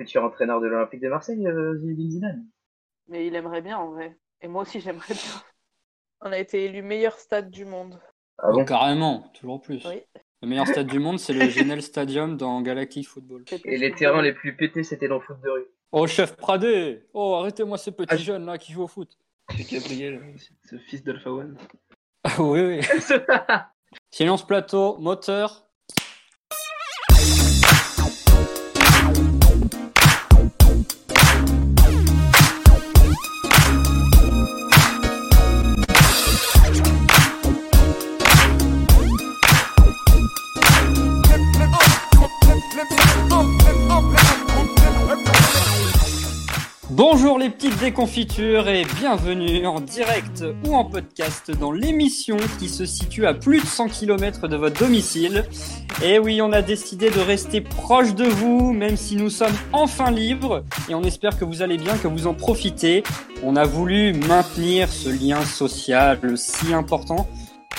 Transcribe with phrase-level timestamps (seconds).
[0.00, 2.46] futur entraîneur de l'Olympique de Marseille, euh, Zinedine Zidane.
[3.08, 4.16] Mais il aimerait bien en vrai.
[4.40, 5.42] Et moi aussi j'aimerais bien.
[6.22, 8.00] On a été élu meilleur stade du monde.
[8.38, 8.64] Ah bon?
[8.64, 9.84] Carrément, toujours plus.
[9.86, 10.02] Oui.
[10.42, 13.44] Le meilleur stade du monde, c'est le Genel Stadium dans Galactic Football.
[13.64, 15.66] Et les terrains les plus pétés, c'était dans le foot de rue.
[15.92, 19.18] Oh, chef Pradé Oh, arrêtez-moi ces petits Ah, jeunes là qui jouent au foot.
[19.54, 20.22] C'est Gabriel,
[20.64, 21.58] ce fils d'Alpha One.
[22.24, 22.80] Ah oui, oui.
[24.10, 25.69] Silence plateau, moteur.
[47.60, 53.34] Petites déconfitures et bienvenue en direct ou en podcast dans l'émission qui se situe à
[53.34, 55.44] plus de 100 km de votre domicile.
[56.02, 60.10] Et oui, on a décidé de rester proche de vous, même si nous sommes enfin
[60.10, 63.02] libres, et on espère que vous allez bien, que vous en profitez.
[63.44, 67.28] On a voulu maintenir ce lien social si important.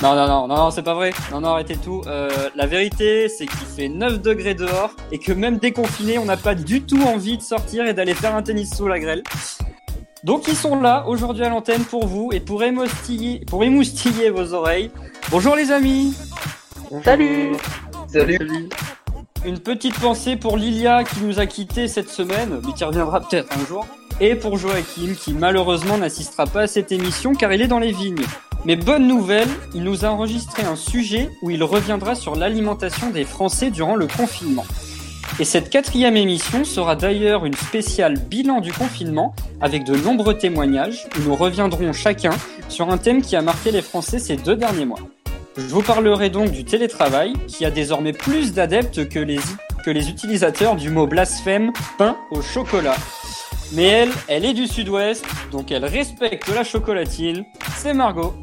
[0.01, 1.11] Non, non, non, non, non, c'est pas vrai.
[1.31, 2.01] Non, non, arrêtez tout.
[2.07, 6.37] Euh, la vérité, c'est qu'il fait 9 degrés dehors et que même déconfiné, on n'a
[6.37, 9.21] pas du tout envie de sortir et d'aller faire un tennis sous la grêle.
[10.23, 14.53] Donc ils sont là aujourd'hui à l'antenne pour vous et pour émoustiller, pour émoustiller vos
[14.53, 14.91] oreilles.
[15.29, 16.15] Bonjour les amis.
[17.03, 17.53] Salut
[18.07, 18.69] Salut.
[19.45, 23.49] Une petite pensée pour Lilia qui nous a quittés cette semaine, mais qui reviendra peut-être
[23.57, 23.87] un jour.
[24.19, 27.91] Et pour Joachim qui malheureusement n'assistera pas à cette émission car il est dans les
[27.91, 28.25] vignes.
[28.63, 33.23] Mais bonne nouvelle, il nous a enregistré un sujet où il reviendra sur l'alimentation des
[33.23, 34.65] Français durant le confinement.
[35.39, 41.07] Et cette quatrième émission sera d'ailleurs une spéciale bilan du confinement avec de nombreux témoignages
[41.17, 42.33] où nous reviendrons chacun
[42.69, 44.99] sur un thème qui a marqué les Français ces deux derniers mois.
[45.57, 49.39] Je vous parlerai donc du télétravail qui a désormais plus d'adeptes que les,
[49.83, 52.95] que les utilisateurs du mot blasphème pain au chocolat.
[53.73, 57.45] Mais elle, elle est du sud-ouest, donc elle respecte la chocolatine.
[57.77, 58.35] C'est Margot.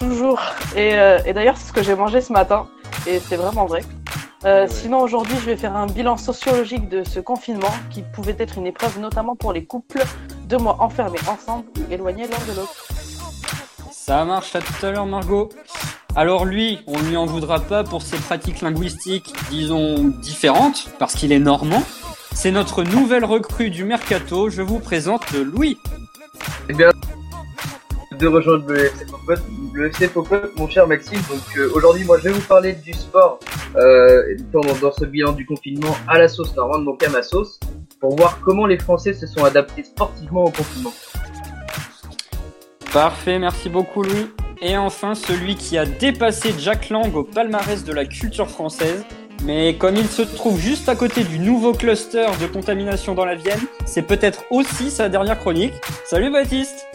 [0.00, 0.40] Toujours.
[0.74, 2.66] Et, euh, et d'ailleurs c'est ce que j'ai mangé ce matin.
[3.06, 3.82] Et c'est vraiment vrai.
[4.44, 4.68] Euh, Ouais.
[4.68, 8.66] Sinon aujourd'hui je vais faire un bilan sociologique de ce confinement qui pouvait être une
[8.66, 10.02] épreuve notamment pour les couples,
[10.46, 12.86] deux mois enfermés ensemble ou éloignés l'un de l'autre.
[13.92, 15.50] Ça marche, à tout à l'heure Margot.
[16.16, 21.32] Alors lui, on lui en voudra pas pour ses pratiques linguistiques, disons, différentes, parce qu'il
[21.32, 21.82] est normand.
[22.32, 25.78] C'est notre nouvelle recrue du Mercato, je vous présente Louis.
[26.68, 26.90] Eh bien,
[28.20, 31.20] de rejoindre le FC Popote, mon cher Maxime.
[31.30, 33.40] Donc euh, aujourd'hui, moi, je vais vous parler du sport
[33.76, 37.58] euh, dans, dans ce bilan du confinement à la sauce normande, donc à ma sauce,
[37.98, 40.92] pour voir comment les Français se sont adaptés sportivement au confinement.
[42.92, 44.26] Parfait, merci beaucoup Louis.
[44.60, 49.04] Et enfin, celui qui a dépassé Jack Lang au palmarès de la culture française.
[49.42, 53.36] Mais comme il se trouve juste à côté du nouveau cluster de contamination dans la
[53.36, 55.72] Vienne, c'est peut-être aussi sa dernière chronique.
[56.04, 56.89] Salut Baptiste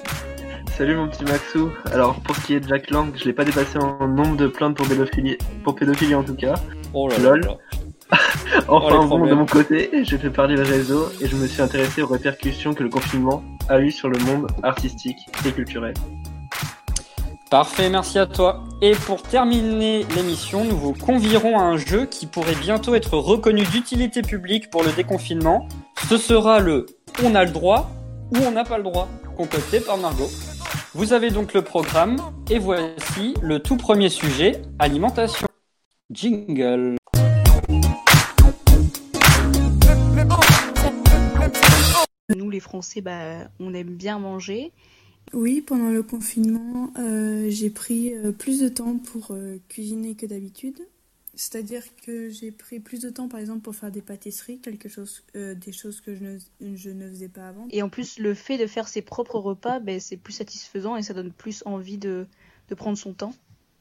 [0.78, 1.72] Salut mon petit Maxou.
[1.94, 4.47] Alors pour ce qui est de Jack Lang, je l'ai pas dépassé en nombre de
[4.47, 6.56] plaintes pour pédophilie, pour pédophilie en tout cas.
[6.94, 7.46] Oh là Lol.
[7.46, 8.18] là.
[8.68, 12.02] Enfin bon, de mon côté, j'ai fait parler le réseau et je me suis intéressé
[12.02, 15.16] aux répercussions que le confinement a eu sur le monde artistique
[15.47, 15.94] et culturel.
[17.50, 18.66] Parfait, merci à toi.
[18.81, 23.63] Et pour terminer l'émission, nous vous convierons à un jeu qui pourrait bientôt être reconnu
[23.63, 25.69] d'utilité publique pour le déconfinement.
[26.09, 26.86] Ce sera le
[27.24, 27.92] On a le droit
[28.34, 30.29] ou On n'a pas le droit, concocté par Margot.
[30.94, 32.18] Vous avez donc le programme
[32.50, 35.47] et voici le tout premier sujet, alimentation.
[36.12, 36.96] Jingle.
[42.35, 44.72] Nous, les Français, bah, on aime bien manger.
[45.34, 50.25] Oui, pendant le confinement, euh, j'ai pris euh, plus de temps pour euh, cuisiner que
[50.25, 50.79] d'habitude.
[51.35, 55.23] C'est-à-dire que j'ai pris plus de temps, par exemple, pour faire des pâtisseries, quelque chose,
[55.35, 57.68] euh, des choses que je ne, je ne faisais pas avant.
[57.72, 61.03] Et en plus, le fait de faire ses propres repas, ben, c'est plus satisfaisant et
[61.03, 62.25] ça donne plus envie de,
[62.69, 63.34] de prendre son temps.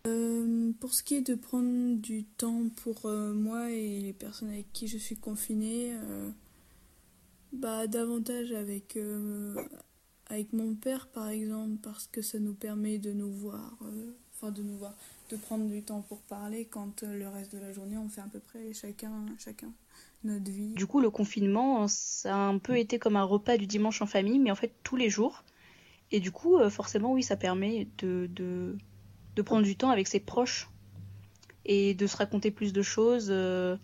[0.07, 4.51] Euh, pour ce qui est de prendre du temps pour euh, moi et les personnes
[4.51, 5.93] avec qui je suis confinée,
[7.53, 8.99] bah, davantage avec,
[10.27, 13.79] avec mon père, par exemple, parce que ça nous permet de nous voir,
[14.45, 14.93] enfin de nous voir,
[15.31, 18.21] de prendre du temps pour parler quand euh, le reste de la journée on fait
[18.21, 19.71] à peu près chacun, chacun
[20.25, 20.69] notre vie.
[20.69, 24.07] Du coup, le confinement, ça a un peu été comme un repas du dimanche en
[24.07, 25.45] famille, mais en fait tous les jours.
[26.11, 28.77] Et du coup, euh, forcément, oui, ça permet de, de,
[29.37, 30.71] de prendre du temps avec ses proches
[31.65, 33.29] et de se raconter plus de choses.
[33.31, 33.77] euh,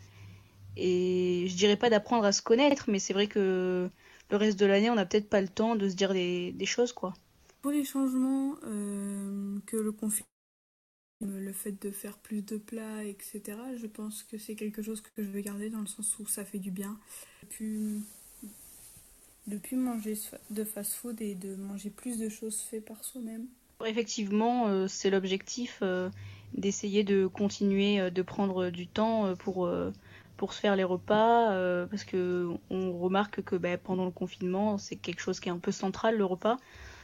[0.77, 3.91] et je dirais pas d'apprendre à se connaître, mais c'est vrai que
[4.31, 6.67] le reste de l'année, on n'a peut-être pas le temps de se dire des, des
[6.67, 7.13] choses, quoi.
[7.61, 10.27] Pour les changements euh, que le confinement
[11.23, 13.43] Le fait de faire plus de plats, etc.,
[13.79, 16.47] je pense que c'est quelque chose que je vais garder dans le sens où ça
[16.47, 16.99] fait du bien.
[17.43, 18.01] Depuis,
[19.47, 20.15] depuis manger
[20.49, 23.47] de fast-food et de manger plus de choses faites par soi-même.
[23.85, 26.11] Effectivement, euh, c'est l'objectif euh,
[26.55, 29.71] d'essayer de continuer euh, de prendre du temps pour,
[30.37, 34.97] pour se faire les repas, parce que on remarque que bah, pendant le confinement, c'est
[34.97, 36.57] quelque chose qui est un peu central, le repas.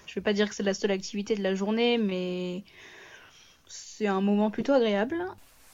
[0.07, 2.63] Je ne vais pas dire que c'est la seule activité de la journée, mais
[3.69, 5.17] c'est un moment plutôt agréable.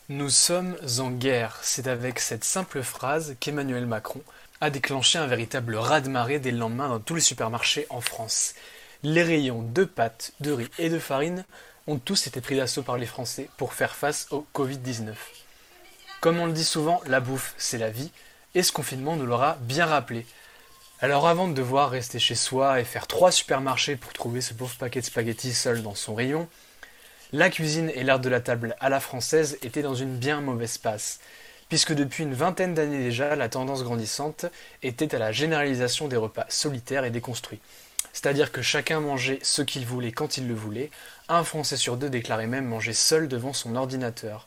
[0.08, 1.58] Nous sommes en guerre.
[1.62, 4.22] C'est avec cette simple phrase qu'Emmanuel Macron
[4.60, 8.54] a déclenché un véritable raz-de-marée dès le lendemain dans tous les supermarchés en France.
[9.02, 11.44] Les rayons de pâtes, de riz et de farine
[11.88, 15.14] ont tous été pris d'assaut par les Français pour faire face au Covid-19.
[16.20, 18.12] Comme on le dit souvent, la bouffe, c'est la vie,
[18.54, 20.24] et ce confinement nous l'aura bien rappelé.
[21.00, 24.76] Alors avant de devoir rester chez soi et faire trois supermarchés pour trouver ce pauvre
[24.76, 26.48] paquet de spaghettis seul dans son rayon,
[27.32, 30.76] la cuisine et l'art de la table à la française étaient dans une bien mauvaise
[30.76, 31.18] passe,
[31.70, 34.44] puisque depuis une vingtaine d'années déjà, la tendance grandissante
[34.82, 37.60] était à la généralisation des repas solitaires et déconstruits.
[38.12, 40.90] C'est-à-dire que chacun mangeait ce qu'il voulait quand il le voulait,
[41.30, 44.46] un Français sur deux déclarait même manger seul devant son ordinateur.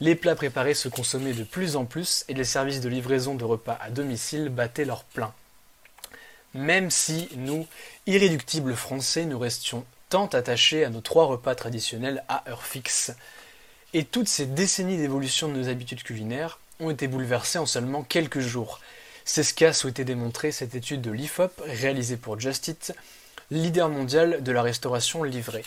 [0.00, 3.44] Les plats préparés se consommaient de plus en plus et les services de livraison de
[3.44, 5.32] repas à domicile battaient leur plein.
[6.54, 7.68] Même si nous,
[8.06, 13.12] irréductibles Français, nous restions tant attachés à nos trois repas traditionnels à heure fixe.
[13.92, 18.40] Et toutes ces décennies d'évolution de nos habitudes culinaires ont été bouleversées en seulement quelques
[18.40, 18.80] jours.
[19.24, 22.94] C'est ce qu'a souhaité démontrer cette étude de l'IFOP réalisée pour Just Eat,
[23.50, 25.64] leader mondial de la restauration livrée.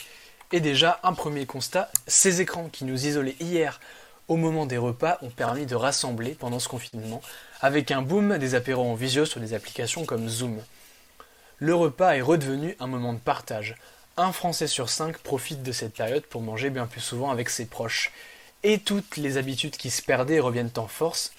[0.51, 3.79] Et déjà, un premier constat, ces écrans qui nous isolaient hier
[4.27, 7.21] au moment des repas ont permis de rassembler pendant ce confinement,
[7.61, 10.59] avec un boom des apéros en visio sur des applications comme Zoom.
[11.59, 13.75] Le repas est redevenu un moment de partage,
[14.17, 17.65] un Français sur cinq profite de cette période pour manger bien plus souvent avec ses
[17.65, 18.11] proches.
[18.63, 21.31] Et toutes les habitudes qui se perdaient reviennent en force.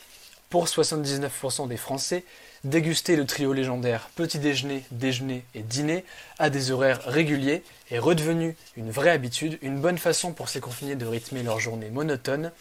[0.48, 2.24] Pour 79% des Français,
[2.64, 6.04] déguster le trio légendaire petit déjeuner, déjeuner et dîner
[6.38, 10.96] à des horaires réguliers est redevenu une vraie habitude, une bonne façon pour ces confinés
[10.96, 12.52] de rythmer leur journée monotone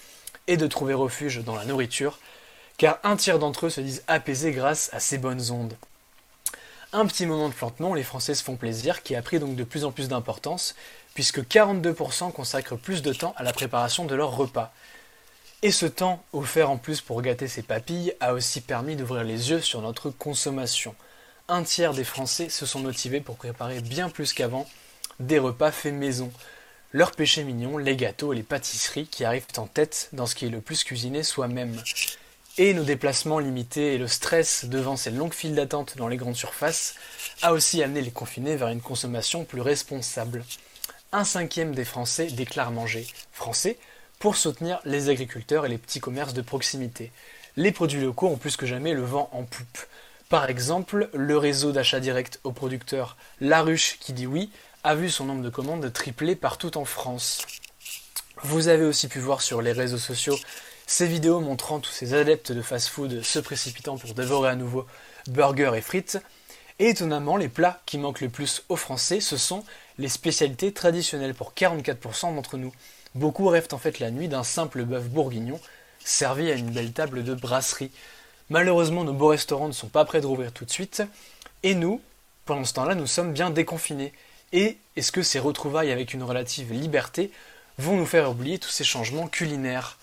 [0.47, 2.19] et de trouver refuge dans la nourriture,
[2.77, 5.77] car un tiers d'entre eux se disent apaisés grâce à ces bonnes ondes.
[6.97, 9.63] Un petit moment de plantement, les Français se font plaisir, qui a pris donc de
[9.63, 10.73] plus en plus d'importance,
[11.13, 14.73] puisque 42% consacrent plus de temps à la préparation de leur repas.
[15.61, 19.51] Et ce temps, offert en plus pour gâter ses papilles, a aussi permis d'ouvrir les
[19.51, 20.95] yeux sur notre consommation.
[21.47, 24.65] Un tiers des Français se sont motivés pour préparer bien plus qu'avant
[25.19, 26.31] des repas faits maison.
[26.93, 30.47] Leur péché mignon, les gâteaux et les pâtisseries qui arrivent en tête dans ce qui
[30.47, 31.79] est le plus cuisiné soi-même
[32.57, 36.35] et nos déplacements limités et le stress devant ces longues files d'attente dans les grandes
[36.35, 36.95] surfaces
[37.43, 40.43] a aussi amené les confinés vers une consommation plus responsable.
[41.11, 43.77] Un cinquième des Français déclarent manger français
[44.19, 47.11] pour soutenir les agriculteurs et les petits commerces de proximité.
[47.55, 49.79] Les produits locaux ont plus que jamais le vent en poupe.
[50.29, 54.49] Par exemple, le réseau d'achat direct aux producteurs La Ruche qui dit oui
[54.83, 57.45] a vu son nombre de commandes tripler partout en France.
[58.43, 60.37] Vous avez aussi pu voir sur les réseaux sociaux
[60.89, 64.85] ces vidéos montrant tous ces adeptes de fast-food se précipitant pour dévorer à nouveau
[65.27, 66.17] burgers et frites.
[66.79, 69.65] Et étonnamment, les plats qui manquent le plus aux Français, ce sont
[69.97, 72.73] les spécialités traditionnelles pour 44% d'entre nous.
[73.15, 75.59] Beaucoup rêvent en fait la nuit d'un simple bœuf bourguignon
[75.99, 77.91] servi à une belle table de brasserie.
[78.49, 81.03] Malheureusement, nos beaux restaurants ne sont pas prêts de rouvrir tout de suite.
[81.63, 81.99] Et nous,
[82.45, 84.13] pendant ce temps-là, nous sommes bien déconfinés.
[84.53, 87.31] Et est-ce que ces retrouvailles avec une relative liberté
[87.77, 89.97] vont nous faire oublier tous ces changements culinaires?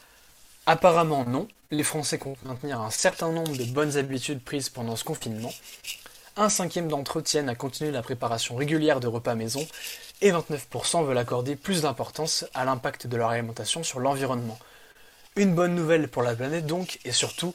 [0.66, 5.04] Apparemment non, les Français comptent maintenir un certain nombre de bonnes habitudes prises pendant ce
[5.04, 5.52] confinement.
[6.36, 9.66] Un cinquième d'entre eux tiennent à continuer la préparation régulière de repas maison
[10.22, 14.58] et 29% veulent accorder plus d'importance à l'impact de leur alimentation sur l'environnement.
[15.36, 17.54] Une bonne nouvelle pour la planète donc, et surtout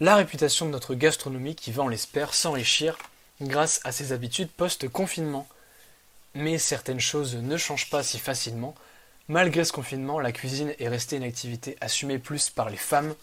[0.00, 2.96] la réputation de notre gastronomie qui va, on l'espère, s'enrichir
[3.42, 5.46] grâce à ces habitudes post-confinement.
[6.34, 8.74] Mais certaines choses ne changent pas si facilement,
[9.30, 13.14] Malgré ce confinement, la cuisine est restée une activité assumée plus par les femmes.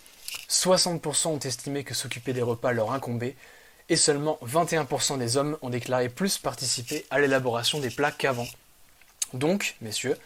[0.50, 3.36] 60% ont estimé que s'occuper des repas leur incombait,
[3.90, 8.48] et seulement 21% des hommes ont déclaré plus participer à l'élaboration des plats qu'avant.
[9.34, 10.18] Donc, messieurs,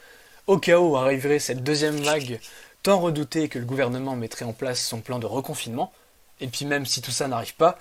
[0.45, 2.39] au cas où arriverait cette deuxième vague
[2.83, 5.91] tant redoutée que le gouvernement mettrait en place son plan de reconfinement,
[6.41, 7.79] et puis même si tout ça n'arrive pas,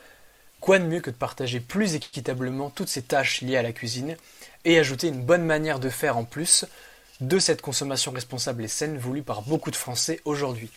[0.61, 4.16] quoi de mieux que de partager plus équitablement toutes ces tâches liées à la cuisine
[4.64, 6.64] et ajouter une bonne manière de faire en plus
[7.21, 10.71] de cette consommation responsable et saine voulue par beaucoup de Français aujourd'hui.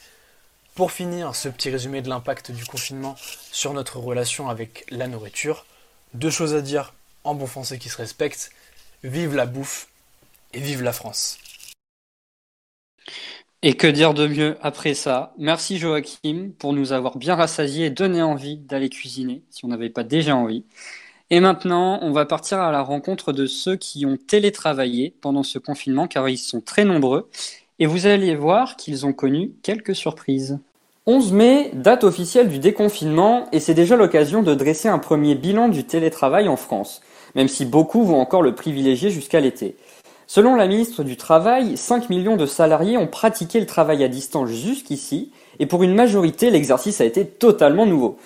[0.75, 3.15] Pour finir ce petit résumé de l'impact du confinement
[3.51, 5.65] sur notre relation avec la nourriture,
[6.13, 8.51] deux choses à dire en bon français qui se respectent.
[9.03, 9.87] Vive la bouffe
[10.53, 11.37] et vive la France.
[13.61, 15.33] Et que dire de mieux après ça?
[15.37, 19.89] Merci Joachim pour nous avoir bien rassasiés et donné envie d'aller cuisiner, si on n'avait
[19.89, 20.65] pas déjà envie.
[21.33, 25.57] Et maintenant, on va partir à la rencontre de ceux qui ont télétravaillé pendant ce
[25.57, 27.27] confinement, car ils sont très nombreux.
[27.79, 30.59] Et vous allez voir qu'ils ont connu quelques surprises.
[31.07, 35.69] 11 mai, date officielle du déconfinement, et c'est déjà l'occasion de dresser un premier bilan
[35.69, 37.01] du télétravail en France,
[37.33, 39.75] même si beaucoup vont encore le privilégier jusqu'à l'été.
[40.27, 44.49] Selon la ministre du Travail, 5 millions de salariés ont pratiqué le travail à distance
[44.49, 48.17] jusqu'ici, et pour une majorité, l'exercice a été totalement nouveau.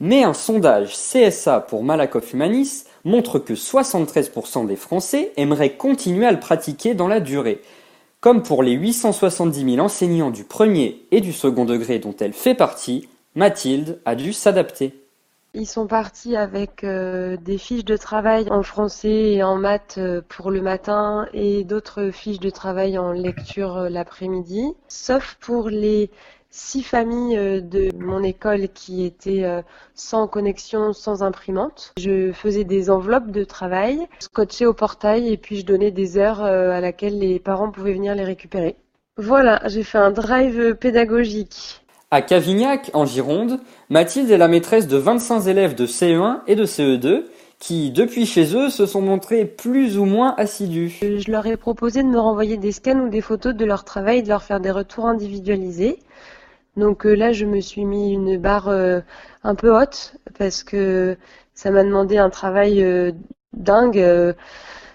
[0.00, 6.32] Mais un sondage CSA pour Malakoff Humanis montre que 73% des Français aimeraient continuer à
[6.32, 7.60] le pratiquer dans la durée.
[8.20, 12.54] Comme pour les 870 000 enseignants du premier et du second degré dont elle fait
[12.54, 14.94] partie, Mathilde a dû s'adapter.
[15.58, 20.20] Ils sont partis avec euh, des fiches de travail en français et en maths euh,
[20.28, 24.74] pour le matin et d'autres fiches de travail en lecture euh, l'après-midi.
[24.86, 26.10] Sauf pour les
[26.56, 29.44] six familles de mon école qui étaient
[29.94, 31.92] sans connexion, sans imprimante.
[31.98, 36.42] Je faisais des enveloppes de travail, scotchées au portail et puis je donnais des heures
[36.42, 38.76] à laquelle les parents pouvaient venir les récupérer.
[39.18, 41.82] Voilà, j'ai fait un drive pédagogique.
[42.10, 43.58] À Cavignac, en Gironde,
[43.90, 47.24] Mathilde est la maîtresse de 25 élèves de CE1 et de CE2
[47.58, 50.98] qui, depuis chez eux, se sont montrés plus ou moins assidus.
[51.00, 54.18] Je leur ai proposé de me renvoyer des scans ou des photos de leur travail
[54.18, 55.98] et de leur faire des retours individualisés.
[56.76, 59.00] Donc euh, là, je me suis mis une barre euh,
[59.42, 61.16] un peu haute parce que
[61.54, 63.12] ça m'a demandé un travail euh,
[63.52, 64.34] dingue.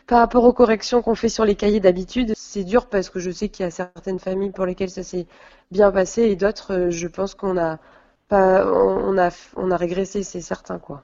[0.07, 3.31] Par rapport aux corrections qu'on fait sur les cahiers d'habitude, c'est dur parce que je
[3.31, 5.27] sais qu'il y a certaines familles pour lesquelles ça s'est
[5.71, 7.79] bien passé et d'autres, je pense qu'on a
[8.27, 11.03] pas, on a, on a régressé, c'est certain quoi.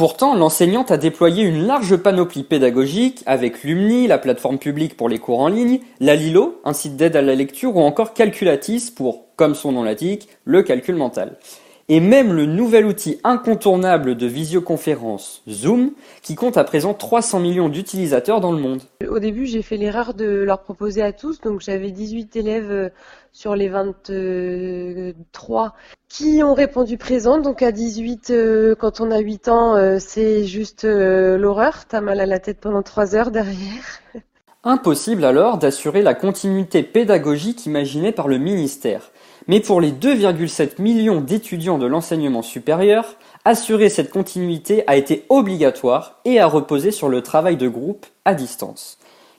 [0.00, 5.18] Pourtant, l'enseignante a déployé une large panoplie pédagogique avec Lumni, la plateforme publique pour les
[5.18, 9.26] cours en ligne, la Lilo, un site d'aide à la lecture ou encore Calculatis pour,
[9.36, 11.36] comme son nom l'indique, le calcul mental
[11.90, 15.90] et même le nouvel outil incontournable de visioconférence Zoom,
[16.22, 18.82] qui compte à présent 300 millions d'utilisateurs dans le monde.
[19.08, 22.88] Au début, j'ai fait l'erreur de leur proposer à tous, donc j'avais 18 élèves euh,
[23.32, 25.74] sur les 23
[26.08, 27.40] qui ont répondu présent.
[27.40, 31.86] Donc à 18, euh, quand on a 8 ans, euh, c'est juste l'horreur.
[31.88, 34.00] T'as mal à la tête pendant 3 heures derrière.
[34.62, 39.10] Impossible alors d'assurer la continuité pédagogique imaginée par le ministère.
[39.50, 46.20] Mais pour les 2,7 millions d'étudiants de l'enseignement supérieur, assurer cette continuité a été obligatoire
[46.24, 48.96] et a reposé sur le travail de groupe à distance.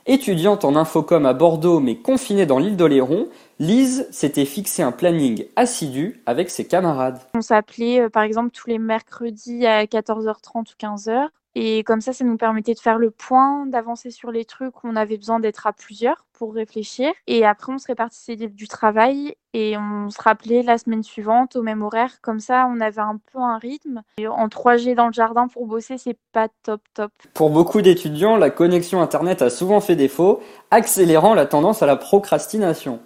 [0.08, 5.46] Étudiante en infocom à Bordeaux mais confinée dans l'île d'Oléron, Lise s'était fixé un planning
[5.56, 7.22] assidu avec ses camarades.
[7.34, 12.14] On s'appelait euh, par exemple tous les mercredis à 14h30 ou 15h et comme ça,
[12.14, 15.40] ça nous permettait de faire le point, d'avancer sur les trucs où on avait besoin
[15.40, 17.12] d'être à plusieurs pour réfléchir.
[17.28, 21.62] Et après, on se répartissait du travail et on se rappelait la semaine suivante au
[21.62, 22.22] même horaire.
[22.22, 24.02] Comme ça, on avait un peu un rythme.
[24.18, 27.12] Et en 3G dans le jardin pour bosser, c'est pas top top.
[27.34, 30.42] Pour beaucoup d'étudiants, la connexion Internet a souvent fait défaut,
[30.72, 33.02] accélérant la tendance à la procrastination.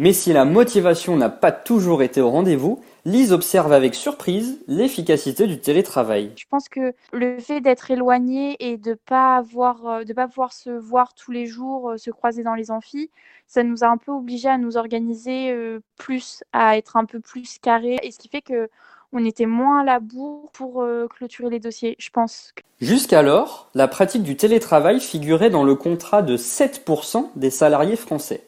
[0.00, 5.48] Mais si la motivation n'a pas toujours été au rendez-vous, Lise observe avec surprise l'efficacité
[5.48, 6.30] du télétravail.
[6.36, 10.52] Je pense que le fait d'être éloigné et de pas avoir, euh, de pas pouvoir
[10.52, 13.10] se voir tous les jours, euh, se croiser dans les amphis,
[13.48, 17.18] ça nous a un peu obligés à nous organiser euh, plus, à être un peu
[17.18, 18.68] plus carré, et ce qui fait que
[19.12, 22.52] on était moins à la bourre pour clôturer les dossiers, je pense.
[22.82, 28.42] Jusqu'alors, la pratique du télétravail figurait dans le contrat de 7% des salariés français.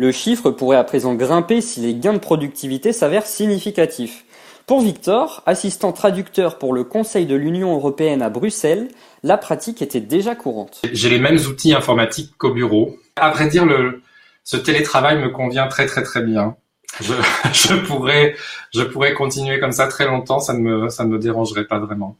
[0.00, 4.24] Le chiffre pourrait à présent grimper si les gains de productivité s'avèrent significatifs.
[4.64, 8.86] Pour Victor, assistant traducteur pour le Conseil de l'Union européenne à Bruxelles,
[9.24, 10.82] la pratique était déjà courante.
[10.92, 12.96] J'ai les mêmes outils informatiques qu'au bureau.
[13.16, 13.66] À vrai dire,
[14.44, 16.54] ce télétravail me convient très très très bien.
[17.00, 17.14] Je,
[17.52, 18.36] je, pourrais,
[18.72, 21.80] je pourrais continuer comme ça très longtemps, ça ne me, ça ne me dérangerait pas
[21.80, 22.16] vraiment.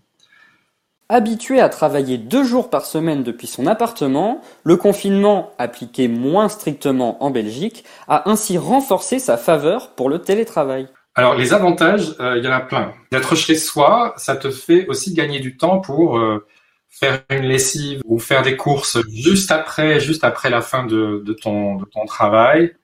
[1.11, 7.25] Habitué à travailler deux jours par semaine depuis son appartement, le confinement, appliqué moins strictement
[7.25, 10.87] en Belgique, a ainsi renforcé sa faveur pour le télétravail.
[11.15, 12.93] Alors les avantages, euh, il y en a plein.
[13.11, 16.47] D'être chez soi, ça te fait aussi gagner du temps pour euh,
[16.91, 21.79] faire une lessive ou faire des courses juste après, juste après la fin de, ton,
[22.07, 22.75] travail.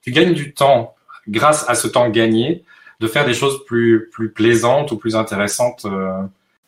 [0.00, 0.94] Tu gagnes du temps
[1.28, 2.64] grâce à ce temps gagné
[3.00, 5.84] de faire des choses plus, plus plaisantes ou plus intéressantes.
[5.84, 6.22] Euh,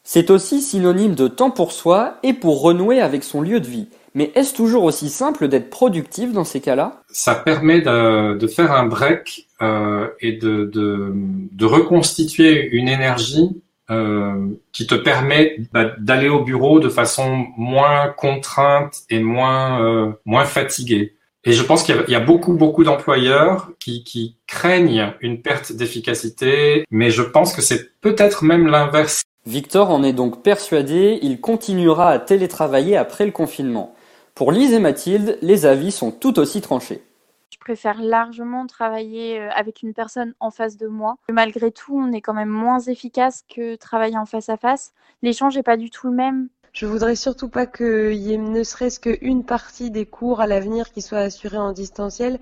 [0.08, 3.88] c'est aussi synonyme de temps pour soi et pour renouer avec son lieu de vie.
[4.14, 7.02] Mais est-ce toujours aussi simple d'être productif dans ces cas-là?
[7.10, 13.60] Ça permet de, faire un break euh, et de, de, reconstituer une énergie
[13.90, 20.12] euh, qui te permet bah, d'aller au bureau de façon moins contrainte et moins, euh,
[20.24, 21.16] moins fatiguée.
[21.44, 26.84] Et je pense qu'il y, a beaucoup, beaucoup d'employeurs qui, qui craignent une perte d'efficacité,
[26.90, 29.22] mais je pense que c'est peut-être même l'inverse.
[29.46, 33.94] Victor en est donc persuadé, il continuera à télétravailler après le confinement.
[34.34, 37.04] Pour Lise et Mathilde, les avis sont tout aussi tranchés.
[37.50, 41.16] Je préfère largement travailler euh, avec une personne en face de moi.
[41.30, 44.92] Malgré tout, on est quand même moins efficace que travailler en face à face.
[45.22, 46.48] L'échange n'est pas du tout le même.
[46.72, 50.90] Je voudrais surtout pas qu'il y ait ne serait-ce qu'une partie des cours à l'avenir
[50.90, 52.40] qui soit assurée en distanciel,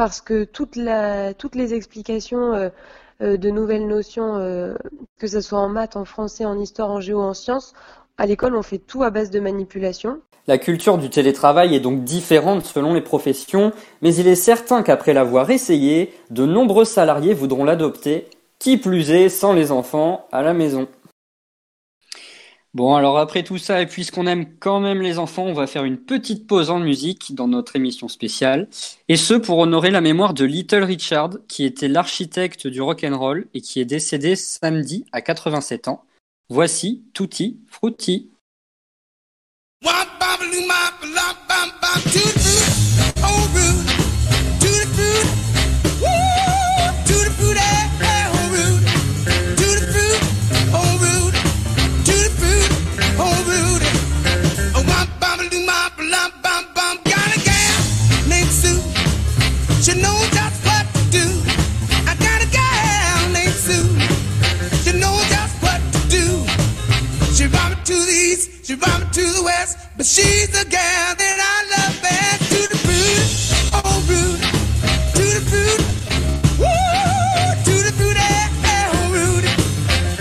[0.00, 2.70] parce que toutes les explications euh,
[3.20, 4.72] euh, de nouvelles notions, euh,
[5.18, 7.74] que ce soit en maths, en français, en histoire, en géo, en sciences,
[8.16, 10.22] à l'école, on fait tout à base de manipulation.
[10.46, 15.12] La culture du télétravail est donc différente selon les professions, mais il est certain qu'après
[15.12, 18.26] l'avoir essayé, de nombreux salariés voudront l'adopter,
[18.58, 20.88] qui plus est sans les enfants à la maison.
[22.72, 25.84] Bon, alors après tout ça, et puisqu'on aime quand même les enfants, on va faire
[25.84, 28.68] une petite pause en musique dans notre émission spéciale.
[29.08, 33.60] Et ce, pour honorer la mémoire de Little Richard, qui était l'architecte du rock'n'roll et
[33.60, 36.04] qui est décédé samedi à 87 ans.
[36.48, 38.30] Voici Tutti Frutti.
[68.70, 72.40] She me to the west, but she's the gal that I love best.
[72.52, 73.26] To the fruit,
[73.74, 74.38] oh rude,
[75.18, 75.80] to the fruit,
[76.54, 76.70] woo,
[77.66, 78.46] to the fruit, eh,
[78.94, 79.48] oh rude,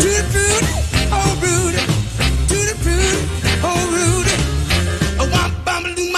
[0.01, 0.65] to the fruit,
[1.13, 1.77] oh rude,
[2.50, 3.22] to the fruit,
[3.62, 4.32] oh rude.
[5.22, 6.10] Oh, womp bum doo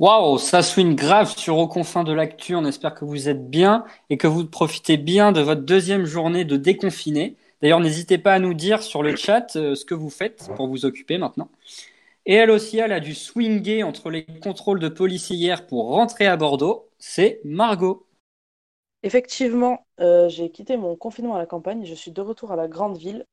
[0.00, 2.54] Waouh, ça swing grave sur Aux confins de l'actu.
[2.54, 6.46] On espère que vous êtes bien et que vous profitez bien de votre deuxième journée
[6.46, 7.36] de déconfiné.
[7.60, 10.68] D'ailleurs, n'hésitez pas à nous dire sur le chat euh, ce que vous faites pour
[10.68, 11.50] vous occuper maintenant.
[12.24, 16.26] Et elle aussi, elle a dû swinguer entre les contrôles de police hier pour rentrer
[16.26, 16.88] à Bordeaux.
[16.98, 18.06] C'est Margot.
[19.02, 22.56] Effectivement, euh, j'ai quitté mon confinement à la campagne et je suis de retour à
[22.56, 23.26] la grande ville.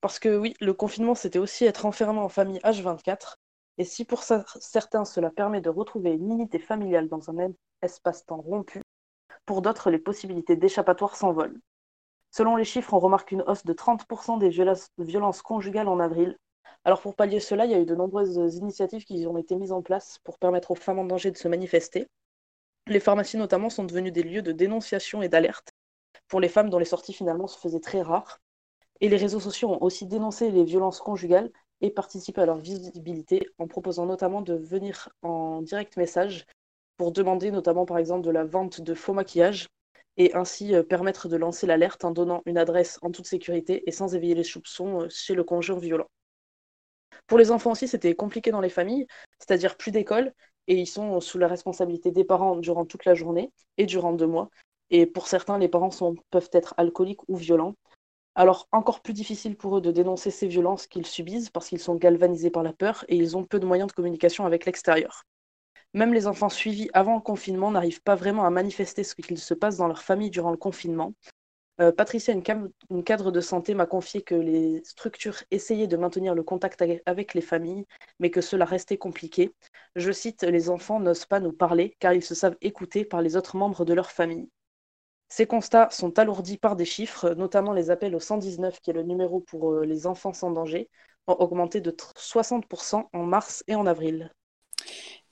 [0.00, 3.36] Parce que oui, le confinement, c'était aussi être enfermé en famille H24.
[3.80, 8.42] Et si pour cer- certains, cela permet de retrouver une unité familiale dans un espace-temps
[8.42, 8.82] rompu,
[9.46, 11.60] pour d'autres, les possibilités d'échappatoire s'envolent.
[12.30, 16.36] Selon les chiffres, on remarque une hausse de 30% des violences conjugales en avril.
[16.84, 19.72] Alors pour pallier cela, il y a eu de nombreuses initiatives qui ont été mises
[19.72, 22.08] en place pour permettre aux femmes en danger de se manifester.
[22.88, 25.70] Les pharmacies notamment sont devenues des lieux de dénonciation et d'alerte
[26.28, 28.40] pour les femmes dont les sorties finalement se faisaient très rares.
[29.00, 33.48] Et les réseaux sociaux ont aussi dénoncé les violences conjugales et participé à leur visibilité
[33.58, 36.46] en proposant notamment de venir en direct message
[36.96, 39.68] pour demander notamment par exemple de la vente de faux maquillage
[40.16, 43.92] et ainsi euh, permettre de lancer l'alerte en donnant une adresse en toute sécurité et
[43.92, 46.08] sans éveiller les soupçons euh, chez le conjoint violent.
[47.26, 49.06] Pour les enfants aussi, c'était compliqué dans les familles,
[49.38, 50.32] c'est-à-dire plus d'école,
[50.66, 54.26] et ils sont sous la responsabilité des parents durant toute la journée et durant deux
[54.26, 54.50] mois.
[54.90, 55.90] Et pour certains, les parents
[56.30, 57.74] peuvent être alcooliques ou violents.
[58.34, 61.96] Alors, encore plus difficile pour eux de dénoncer ces violences qu'ils subissent parce qu'ils sont
[61.96, 65.24] galvanisés par la peur et ils ont peu de moyens de communication avec l'extérieur.
[65.92, 69.54] Même les enfants suivis avant le confinement n'arrivent pas vraiment à manifester ce qu'il se
[69.54, 71.14] passe dans leur famille durant le confinement.
[71.80, 72.42] Euh, Patricia, une,
[72.90, 77.34] une cadre de santé, m'a confié que les structures essayaient de maintenir le contact avec
[77.34, 77.86] les familles,
[78.18, 79.54] mais que cela restait compliqué.
[79.96, 83.34] Je cite, Les enfants n'osent pas nous parler car ils se savent écoutés par les
[83.34, 84.48] autres membres de leur famille.
[85.30, 89.02] Ces constats sont alourdis par des chiffres, notamment les appels au 119, qui est le
[89.02, 90.90] numéro pour euh, les enfants sans danger,
[91.26, 94.30] ont augmenté de tr- 60% en mars et en avril.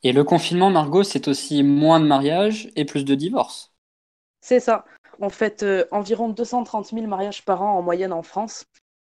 [0.02, 3.72] Et le confinement, Margot, c'est aussi moins de mariages et plus de divorces.
[4.40, 4.84] C'est ça.
[5.20, 8.64] On fait euh, environ 230 000 mariages par an en moyenne en France,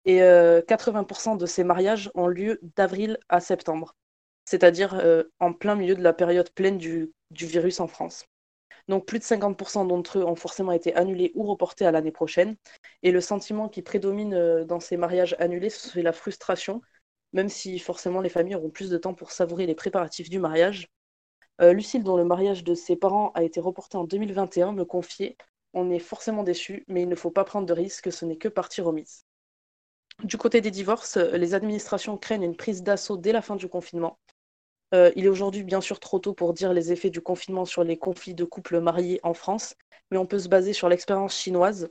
[0.05, 3.95] et euh, 80% de ces mariages ont lieu d'avril à septembre,
[4.45, 8.25] c'est-à-dire euh, en plein milieu de la période pleine du, du virus en France.
[8.89, 12.57] Donc plus de 50% d'entre eux ont forcément été annulés ou reportés à l'année prochaine.
[13.03, 16.81] Et le sentiment qui prédomine euh, dans ces mariages annulés, c'est la frustration,
[17.31, 20.87] même si forcément les familles auront plus de temps pour savourer les préparatifs du mariage.
[21.61, 25.37] Euh, Lucille, dont le mariage de ses parents a été reporté en 2021, me confiait
[25.73, 28.47] On est forcément déçu, mais il ne faut pas prendre de risques, ce n'est que
[28.47, 29.23] partie remise.
[30.23, 34.17] Du côté des divorces, les administrations craignent une prise d'assaut dès la fin du confinement.
[34.93, 37.83] Euh, il est aujourd'hui bien sûr trop tôt pour dire les effets du confinement sur
[37.83, 39.75] les conflits de couples mariés en France,
[40.09, 41.89] mais on peut se baser sur l'expérience chinoise.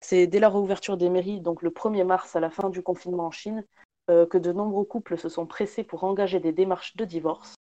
[0.00, 3.26] C'est dès la réouverture des mairies, donc le 1er mars à la fin du confinement
[3.26, 3.64] en Chine,
[4.08, 7.54] euh, que de nombreux couples se sont pressés pour engager des démarches de divorce.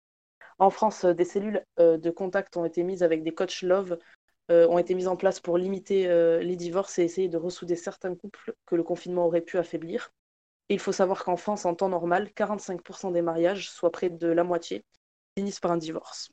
[0.60, 3.98] En France, euh, des cellules de contact ont été mises avec des coachs love,
[4.50, 6.08] ont été mises en place pour limiter
[6.42, 10.12] les divorces et essayer de ressouder certains couples que le confinement aurait pu affaiblir.
[10.70, 14.44] Il faut savoir qu'en France, en temps normal, 45% des mariages, soit près de la
[14.44, 14.86] moitié,
[15.38, 16.32] finissent par un divorce.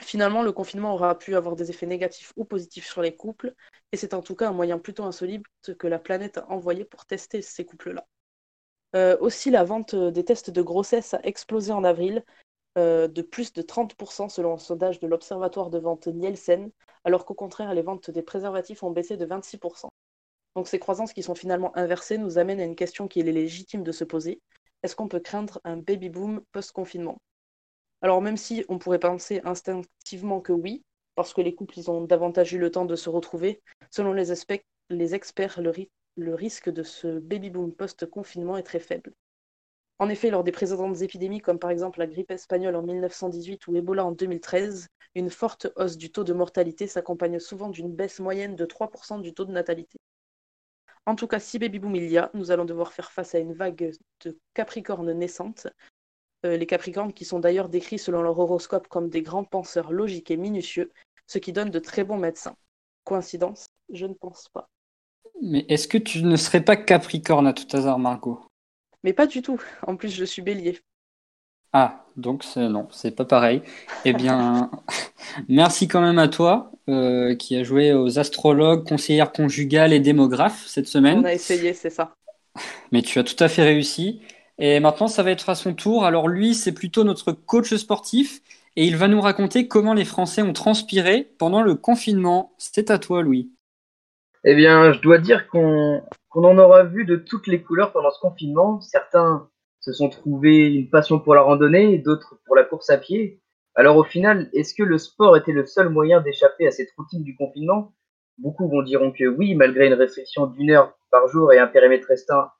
[0.00, 3.54] Finalement, le confinement aura pu avoir des effets négatifs ou positifs sur les couples,
[3.92, 5.44] et c'est en tout cas un moyen plutôt insolite
[5.78, 8.06] que la planète a envoyé pour tester ces couples-là.
[8.96, 12.24] Euh, aussi, la vente des tests de grossesse a explosé en avril,
[12.78, 16.70] euh, de plus de 30% selon un sondage de l'Observatoire de vente Nielsen,
[17.04, 19.89] alors qu'au contraire, les ventes des préservatifs ont baissé de 26%.
[20.56, 23.82] Donc ces croisances qui sont finalement inversées nous amènent à une question qu'il est légitime
[23.82, 24.40] de se poser.
[24.82, 27.20] Est-ce qu'on peut craindre un baby-boom post-confinement?
[28.02, 30.84] Alors même si on pourrait penser instinctivement que oui,
[31.14, 34.30] parce que les couples ils ont davantage eu le temps de se retrouver, selon les,
[34.30, 35.72] aspects, les experts, le,
[36.16, 39.12] le risque de ce baby-boom post-confinement est très faible.
[39.98, 43.76] En effet, lors des précédentes épidémies, comme par exemple la grippe espagnole en 1918 ou
[43.76, 48.56] Ebola en 2013, une forte hausse du taux de mortalité s'accompagne souvent d'une baisse moyenne
[48.56, 49.98] de 3% du taux de natalité.
[51.06, 53.38] En tout cas, si baby boom il y a, nous allons devoir faire face à
[53.38, 53.92] une vague
[54.24, 55.66] de capricornes naissantes.
[56.46, 60.30] Euh, les capricornes qui sont d'ailleurs décrits selon leur horoscope comme des grands penseurs logiques
[60.30, 60.90] et minutieux,
[61.26, 62.56] ce qui donne de très bons médecins.
[63.04, 63.66] Coïncidence?
[63.92, 64.68] Je ne pense pas.
[65.42, 68.40] Mais est-ce que tu ne serais pas Capricorne à tout hasard, Margot?
[69.02, 69.60] Mais pas du tout.
[69.86, 70.78] En plus, je suis bélier.
[71.72, 73.62] Ah, donc c'est non, c'est pas pareil.
[74.04, 74.70] Eh bien,
[75.48, 80.66] merci quand même à toi euh, qui a joué aux astrologues, conseillères conjugales et démographes
[80.66, 81.24] cette On semaine.
[81.24, 82.16] a essayé, c'est ça.
[82.92, 84.20] Mais tu as tout à fait réussi.
[84.58, 86.04] Et maintenant, ça va être à son tour.
[86.04, 88.40] Alors lui, c'est plutôt notre coach sportif
[88.76, 92.52] et il va nous raconter comment les Français ont transpiré pendant le confinement.
[92.58, 93.50] C'est à toi, Louis.
[94.44, 98.10] Eh bien, je dois dire qu'on qu'on en aura vu de toutes les couleurs pendant
[98.10, 98.80] ce confinement.
[98.80, 99.48] Certains
[99.80, 103.40] se sont trouvés une passion pour la randonnée, d'autres pour la course à pied.
[103.74, 107.22] Alors au final, est-ce que le sport était le seul moyen d'échapper à cette routine
[107.22, 107.94] du confinement?
[108.38, 112.06] Beaucoup vont diront que oui, malgré une restriction d'une heure par jour et un périmètre
[112.08, 112.50] restreint,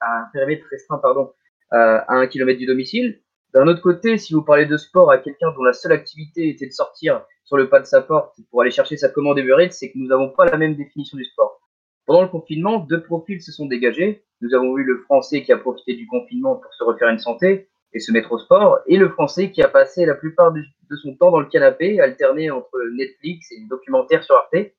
[1.73, 3.21] euh, à un kilomètre du domicile.
[3.55, 6.67] D'un autre côté, si vous parlez de sport à quelqu'un dont la seule activité était
[6.67, 9.73] de sortir sur le pas de sa porte pour aller chercher sa commande Uber Eats,
[9.73, 11.61] c'est que nous n'avons pas la même définition du sport.
[12.07, 14.25] Pendant le confinement, deux profils se sont dégagés.
[14.41, 17.69] Nous avons vu le Français qui a profité du confinement pour se refaire une santé
[17.93, 21.17] et se mettre au sport, et le Français qui a passé la plupart de son
[21.17, 24.73] temps dans le canapé, alterné entre Netflix et des documentaires sur Arte.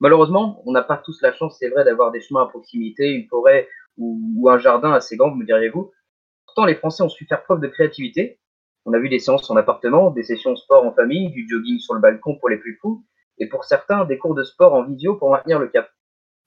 [0.00, 3.26] Malheureusement, on n'a pas tous la chance, c'est vrai, d'avoir des chemins à proximité, une
[3.28, 5.92] forêt ou, ou un jardin assez grand, me diriez-vous.
[6.44, 8.38] Pourtant, les Français ont su faire preuve de créativité.
[8.84, 11.94] On a vu des séances en appartement, des sessions sport en famille, du jogging sur
[11.94, 13.04] le balcon pour les plus fous,
[13.38, 15.88] et pour certains, des cours de sport en visio pour maintenir le cap.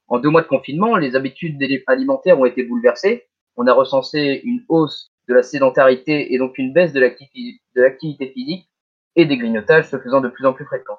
[0.08, 3.26] En deux mois de confinement, les habitudes alimentaires ont été bouleversées.
[3.56, 7.82] On a recensé une hausse de la sédentarité et donc une baisse de l'activi- de
[7.82, 8.68] l'activité physique
[9.16, 10.98] et des grignotages se faisant de plus en plus fréquents.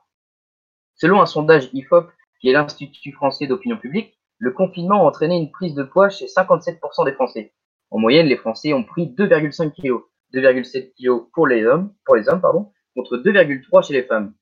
[0.95, 2.09] Selon un sondage IFOP,
[2.41, 6.25] qui est l'Institut français d'opinion publique, le confinement a entraîné une prise de poids chez
[6.25, 7.53] 57% des Français.
[7.89, 10.01] En moyenne, les Français ont pris 2,5 kg,
[10.33, 14.33] 2,7 kg pour les hommes, pour les hommes pardon, contre 2,3 chez les femmes.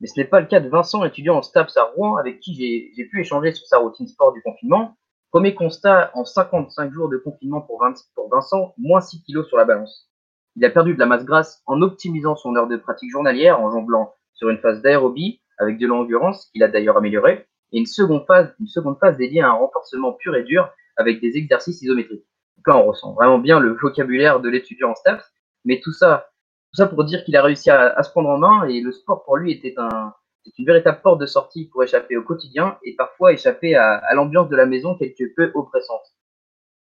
[0.00, 2.54] Mais ce n'est pas le cas de Vincent, étudiant en STAPS à Rouen, avec qui
[2.54, 4.96] j'ai pu échanger sur sa routine sport du confinement.
[5.30, 9.56] Premier constat, en 55 jours de confinement pour, Vin- pour Vincent, moins 6 kilos sur
[9.58, 10.08] la balance.
[10.56, 13.70] Il a perdu de la masse grasse en optimisant son heure de pratique journalière, en
[13.70, 18.24] jonglant sur une phase d'aérobie avec de l'endurance, qu'il a d'ailleurs amélioré, et une seconde
[18.26, 22.24] phase, une seconde phase dédiée à un renforcement pur et dur avec des exercices isométriques.
[22.56, 25.24] Donc là, on ressent vraiment bien le vocabulaire de l'étudiant en STAPS,
[25.64, 26.30] mais tout ça,
[26.72, 28.92] tout ça pour dire qu'il a réussi à, à se prendre en main et le
[28.92, 30.14] sport pour lui était un,
[30.58, 34.48] une véritable porte de sortie pour échapper au quotidien et parfois échapper à, à l'ambiance
[34.48, 36.04] de la maison quelque peu oppressante.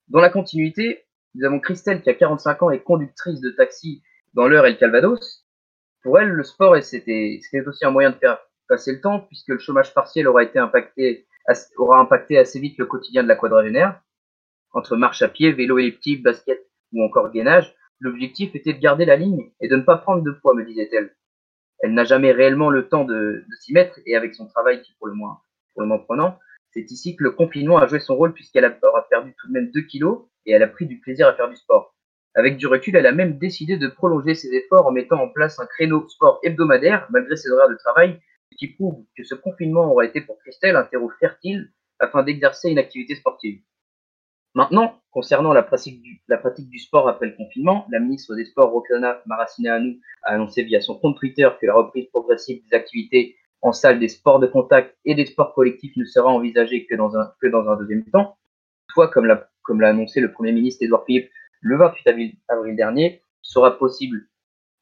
[0.07, 4.01] Dans la continuité, nous avons Christelle qui a 45 ans et conductrice de taxi
[4.33, 5.45] dans l'heure et le Calvados.
[6.03, 9.59] Pour elle, le sport c'était aussi un moyen de faire passer le temps puisque le
[9.59, 11.25] chômage partiel aura été impacté
[11.77, 13.99] aura impacté assez vite le quotidien de la quadragénaire.
[14.71, 19.15] Entre marche à pied, vélo elliptique, basket ou encore gainage, l'objectif était de garder la
[19.15, 21.15] ligne et de ne pas prendre de poids, me disait-elle.
[21.79, 25.07] Elle n'a jamais réellement le temps de, s'y mettre et avec son travail qui pour
[25.07, 25.39] le moins,
[25.73, 26.37] pour le moins prenant,
[26.71, 29.71] c'est ici que le confinement a joué son rôle puisqu'elle aura perdu tout de même
[29.71, 31.95] 2 kilos et elle a pris du plaisir à faire du sport.
[32.35, 35.59] Avec du recul, elle a même décidé de prolonger ses efforts en mettant en place
[35.59, 38.19] un créneau sport hebdomadaire malgré ses horaires de travail,
[38.51, 42.69] ce qui prouve que ce confinement aura été pour Christelle un terreau fertile afin d'exercer
[42.69, 43.61] une activité sportive.
[44.55, 50.01] Maintenant, concernant la pratique, du, sport après le confinement, la ministre des Sports, Roxana Maracineanu,
[50.23, 54.07] a annoncé via son compte Twitter que la reprise progressive des activités en salle des
[54.07, 58.37] sports de contact et des sports collectifs ne sera envisagée que dans un, deuxième temps.
[58.87, 61.29] Toutefois, comme l'a comme l'a annoncé le Premier ministre Édouard Philippe
[61.61, 64.27] le 28 avril, avril dernier, il sera possible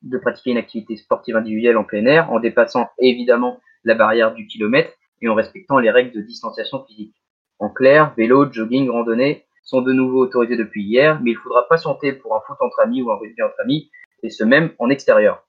[0.04, 4.48] de pratiquer une activité sportive individuelle en plein air en dépassant évidemment la barrière du
[4.48, 7.16] kilomètre et en respectant les règles de distanciation physique.
[7.60, 12.14] En clair, vélo, jogging, randonnée sont de nouveau autorisés depuis hier, mais il faudra patienter
[12.14, 13.92] pour un foot entre amis ou un rugby entre amis,
[14.24, 15.46] et ce même en extérieur.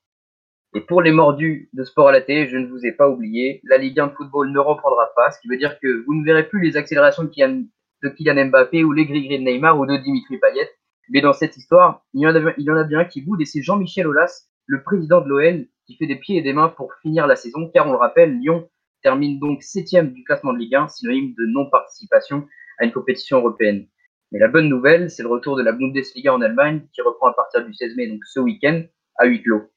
[0.75, 3.61] Et pour les mordus de sport à la télé, je ne vous ai pas oublié,
[3.65, 6.25] la Ligue 1 de football ne reprendra pas, ce qui veut dire que vous ne
[6.25, 10.37] verrez plus les accélérations de Kylian, Mbappé ou les gris-gris de Neymar ou de Dimitri
[10.37, 10.69] Payet.
[11.11, 13.41] Mais dans cette histoire, il y en a, il y en a bien qui boude
[13.41, 16.69] et c'est Jean-Michel Aulas, le président de l'OL, qui fait des pieds et des mains
[16.69, 18.69] pour finir la saison, car on le rappelle, Lyon
[19.03, 22.47] termine donc septième du classement de Ligue 1, synonyme de non-participation
[22.79, 23.87] à une compétition européenne.
[24.31, 27.33] Mais la bonne nouvelle, c'est le retour de la Bundesliga en Allemagne, qui reprend à
[27.33, 28.83] partir du 16 mai, donc ce week-end,
[29.17, 29.71] à huis clos.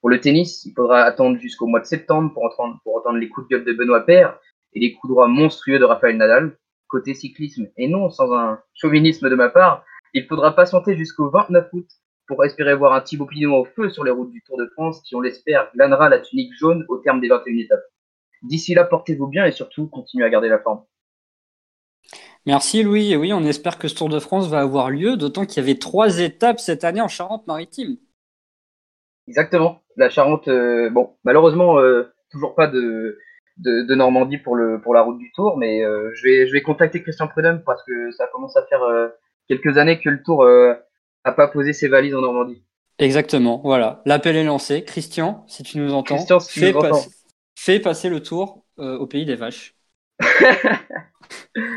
[0.00, 3.56] Pour le tennis, il faudra attendre jusqu'au mois de septembre pour entendre, les coups de
[3.56, 4.38] gueule de Benoît Paire
[4.74, 6.56] et les coups droits monstrueux de Rafael Nadal.
[6.86, 9.84] Côté cyclisme, et non sans un chauvinisme de ma part,
[10.14, 11.86] il faudra patienter jusqu'au 29 août
[12.26, 15.02] pour espérer voir un Thibaut Pinot au feu sur les routes du Tour de France
[15.02, 17.84] qui, on l'espère, glanera la tunique jaune au terme des 21 étapes.
[18.42, 20.84] D'ici là, portez-vous bien et surtout, continuez à garder la forme.
[22.48, 23.12] Merci Louis.
[23.12, 25.66] Et oui, on espère que ce Tour de France va avoir lieu, d'autant qu'il y
[25.66, 27.98] avait trois étapes cette année en Charente-Maritime.
[29.26, 29.82] Exactement.
[29.98, 33.18] La Charente, euh, bon, malheureusement, euh, toujours pas de,
[33.58, 36.52] de, de, Normandie pour, le, pour la route du Tour, mais euh, je, vais, je
[36.54, 38.80] vais contacter Christian Prudhomme parce que ça commence à faire
[39.46, 40.72] quelques années que le Tour euh,
[41.24, 42.64] a pas posé ses valises en Normandie.
[42.98, 44.00] Exactement, voilà.
[44.06, 44.84] L'appel est lancé.
[44.84, 46.88] Christian, si tu nous entends, Christian, si fais, entends.
[46.92, 47.10] passer,
[47.56, 49.74] fais passer le Tour au pays des vaches.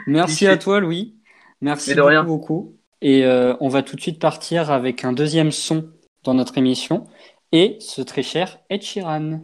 [0.08, 1.16] Merci à toi, Louis.
[1.62, 2.24] Merci beaucoup, rien.
[2.24, 2.78] beaucoup.
[3.02, 5.90] Et euh, on va tout de suite partir avec un deuxième son
[6.24, 7.06] dans notre émission
[7.52, 9.42] et ce très cher Ed Sheeran.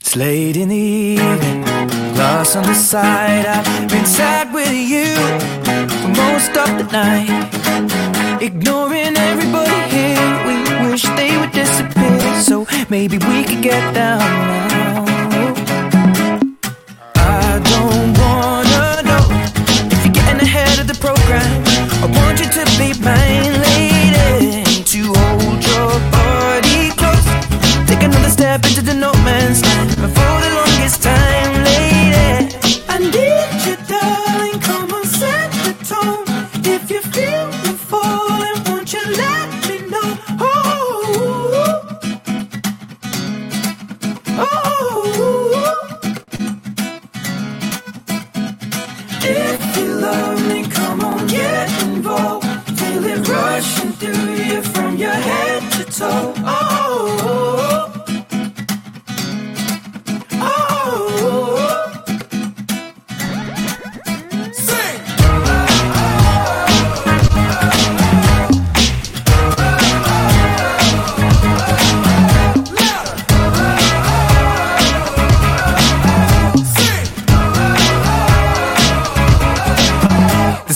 [0.00, 1.64] It's late in the evening,
[2.16, 3.46] lost on the side.
[3.46, 5.14] I've been sad with you
[6.02, 8.42] for most of the night.
[8.42, 9.69] Ignoring everybody
[12.40, 15.04] So maybe we could get down now.
[17.14, 19.26] I don't wanna know
[19.92, 21.62] if you're getting ahead of the program.
[22.02, 27.26] I want you to be mine, lady, to hold your body close.
[27.86, 29.90] Take another step into the no man's land.
[29.90, 32.56] For the longest time, lady,
[32.88, 33.59] I need
[56.00, 56.42] head to toe.
[56.46, 56.69] Oh, oh,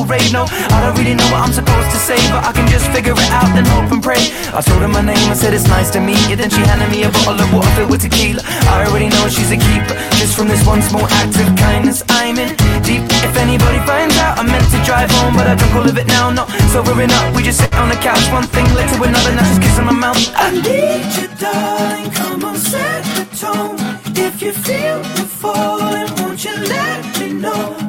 [0.00, 3.12] No, I don't really know what I'm supposed to say, but I can just figure
[3.12, 4.32] it out and hope and pray.
[4.56, 6.36] I told her my name, I said it's nice to meet you.
[6.36, 8.40] Then she handed me a bottle of water filled with tequila.
[8.70, 9.92] I already know she's a keeper.
[10.16, 13.04] Just from this one small act of kindness, I'm in deep.
[13.20, 16.06] If anybody finds out, I meant to drive home, but I drunk all of it
[16.06, 16.30] now.
[16.30, 18.24] No, sobering up, we just sit on the couch.
[18.32, 20.16] One thing led to another, now just kissing my mouth.
[20.32, 22.08] I need you, darling.
[22.16, 23.76] Come on, set the tone.
[24.16, 27.79] If you feel the falling, won't you let me know?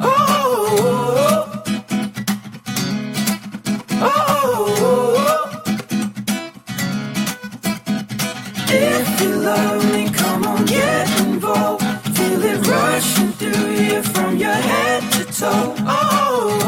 [9.42, 11.82] Love me, come on, get involved.
[12.16, 15.74] Feel it rushing through you from your head to toe.
[15.80, 16.61] Oh,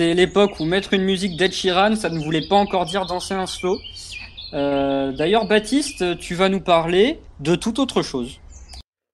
[0.00, 3.34] c'était l'époque où mettre une musique d'Ed Sheeran, ça ne voulait pas encore dire danser
[3.34, 3.76] un slow.
[4.54, 8.40] Euh, D'ailleurs, Baptiste, tu vas nous parler de toute autre chose.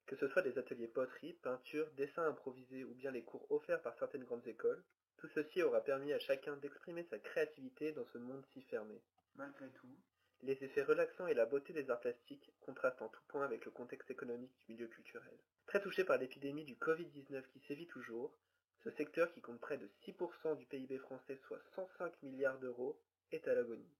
[0.05, 3.95] Que ce soit des ateliers poterie, peinture, dessin improvisé ou bien les cours offerts par
[3.99, 4.81] certaines grandes écoles,
[5.17, 8.95] tout ceci aura permis à chacun d'exprimer sa créativité dans ce monde si fermé.
[9.35, 9.93] Malgré tout,
[10.41, 13.71] les effets relaxants et la beauté des arts plastiques contrastent en tout point avec le
[13.71, 15.35] contexte économique du milieu culturel.
[15.65, 18.31] Très touché par l'épidémie du Covid-19 qui sévit toujours,
[18.87, 22.97] ce secteur qui compte près de 6% du PIB français, soit 105 milliards d'euros,
[23.33, 23.93] est à l'agonie.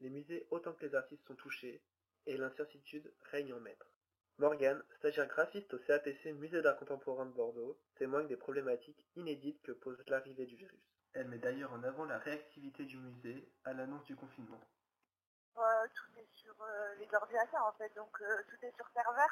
[0.00, 1.80] Les musées autant que les artistes sont touchés,
[2.26, 3.86] et l'incertitude règne en maître.
[4.38, 9.70] Morgane, stagiaire graphiste au CAPC Musée d'Art Contemporain de Bordeaux, témoigne des problématiques inédites que
[9.70, 10.82] pose l'arrivée du virus.
[11.12, 14.60] Elle met d'ailleurs en avant la réactivité du musée à l'annonce du confinement.
[15.56, 15.62] Euh,
[15.94, 19.28] tout est sur euh, les ordinateurs en fait, donc euh, tout est sur serveur.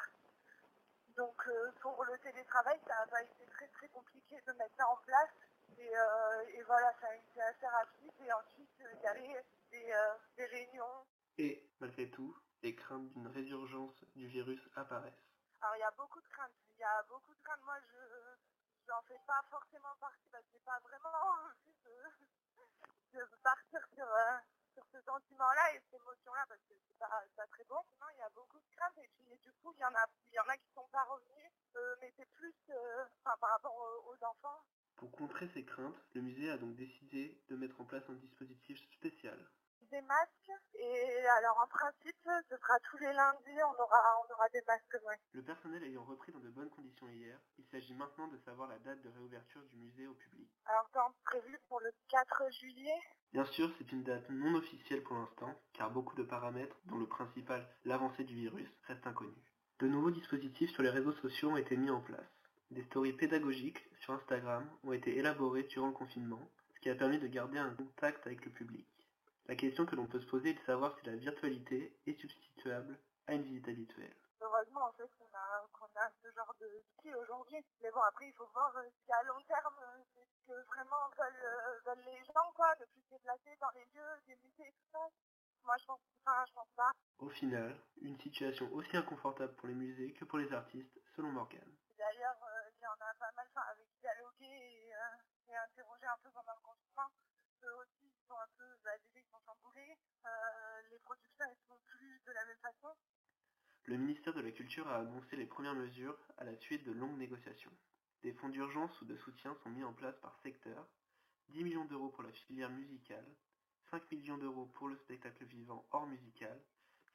[1.17, 4.87] Donc euh, pour le télétravail, ça n'a pas été très très compliqué de mettre ça
[4.87, 5.29] en place.
[5.77, 8.11] Et, euh, et voilà, ça a été assez rapide.
[8.25, 11.05] Et ensuite, euh, il y avait des, euh, des réunions.
[11.37, 15.25] Et, malgré tout, les craintes d'une résurgence du virus apparaissent.
[15.61, 16.51] Alors il y a beaucoup de craintes.
[16.69, 17.61] Il y a beaucoup de craintes.
[17.63, 21.09] Moi, je n'en fais pas forcément partie parce que j'ai pas vraiment
[21.45, 24.37] envie de, de partir sur, euh,
[24.73, 27.79] sur ce sentiment-là et cette émotion-là parce que c'est pas, pas très bon.
[27.93, 30.35] Sinon, il y a beaucoup de craintes et du coup, il y en a, il
[30.35, 34.25] y en a qui sont pas revenus, euh, mais c'est plus euh, par rapport aux
[34.25, 34.63] enfants.
[34.95, 38.79] Pour contrer ces craintes, le musée a donc décidé de mettre en place un dispositif
[38.93, 39.39] spécial.
[39.91, 44.47] Des masques et alors en principe, ce sera tous les lundis, on aura, on aura
[44.49, 44.97] des masques.
[45.05, 45.19] Ouais.
[45.33, 48.79] Le personnel ayant repris dans de bonnes conditions hier, il s'agit maintenant de savoir la
[48.79, 50.49] date de réouverture du musée au public.
[50.65, 52.99] Alors temps prévu pour le 4 juillet.
[53.33, 57.07] Bien sûr, c'est une date non officielle pour l'instant, car beaucoup de paramètres, dont le
[57.07, 59.43] principal, l'avancée du virus, restent inconnus.
[59.79, 62.31] De nouveaux dispositifs sur les réseaux sociaux ont été mis en place.
[62.69, 67.19] Des stories pédagogiques sur Instagram ont été élaborées durant le confinement, ce qui a permis
[67.19, 68.87] de garder un contact avec le public.
[69.47, 72.97] La question que l'on peut se poser est de savoir si la virtualité est substituable
[73.27, 74.15] à une visite habituelle.
[74.39, 77.63] Heureusement, en fait, qu'on a, qu'on a ce genre de d'outils aujourd'hui.
[77.81, 80.65] Mais bon, après, il faut voir euh, si à long terme, euh, c'est ce que
[80.67, 84.35] vraiment veulent, euh, veulent les gens, quoi, de plus se déplacer dans les lieux, des
[84.35, 85.07] musées et tout ça.
[85.63, 86.91] Moi, je pense, enfin, je pense pas.
[87.19, 91.75] Au final, une situation aussi inconfortable pour les musées que pour les artistes, selon Morgane.
[91.97, 96.17] D'ailleurs, euh, il y en a pas mal, enfin, avec dialoguer et, euh, et un
[96.23, 97.11] peu pendant le confinement.
[97.79, 98.00] Aussi,
[98.39, 98.71] un peu.
[100.25, 102.95] Euh, les plus de la même façon.
[103.85, 107.17] Le ministère de la Culture a annoncé les premières mesures à la suite de longues
[107.17, 107.71] négociations.
[108.21, 110.87] Des fonds d'urgence ou de soutien sont mis en place par secteur,
[111.49, 113.25] 10 millions d'euros pour la filière musicale,
[113.89, 116.61] 5 millions d'euros pour le spectacle vivant hors musical,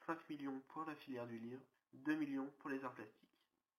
[0.07, 1.63] 5 millions pour la filière du livre,
[1.95, 3.27] 2 millions pour les arts plastiques.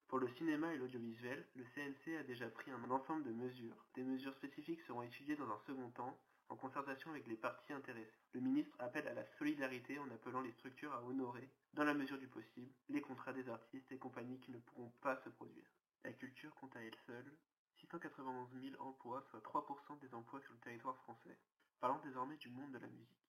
[0.07, 3.85] Pour le cinéma et l'audiovisuel, le CNC a déjà pris un ensemble de mesures.
[3.95, 6.17] Des mesures spécifiques seront étudiées dans un second temps,
[6.49, 8.11] en concertation avec les parties intéressées.
[8.33, 12.17] Le ministre appelle à la solidarité en appelant les structures à honorer, dans la mesure
[12.17, 15.65] du possible, les contrats des artistes et compagnies qui ne pourront pas se produire.
[16.03, 17.31] La culture compte à elle seule
[17.79, 21.37] 691 000 emplois, soit 3% des emplois sur le territoire français.
[21.79, 23.27] Parlons désormais du monde de la musique.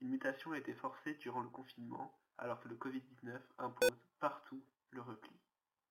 [0.00, 5.00] Une mutation a été forcée durant le confinement, alors que le Covid-19 impose partout le
[5.00, 5.30] repli.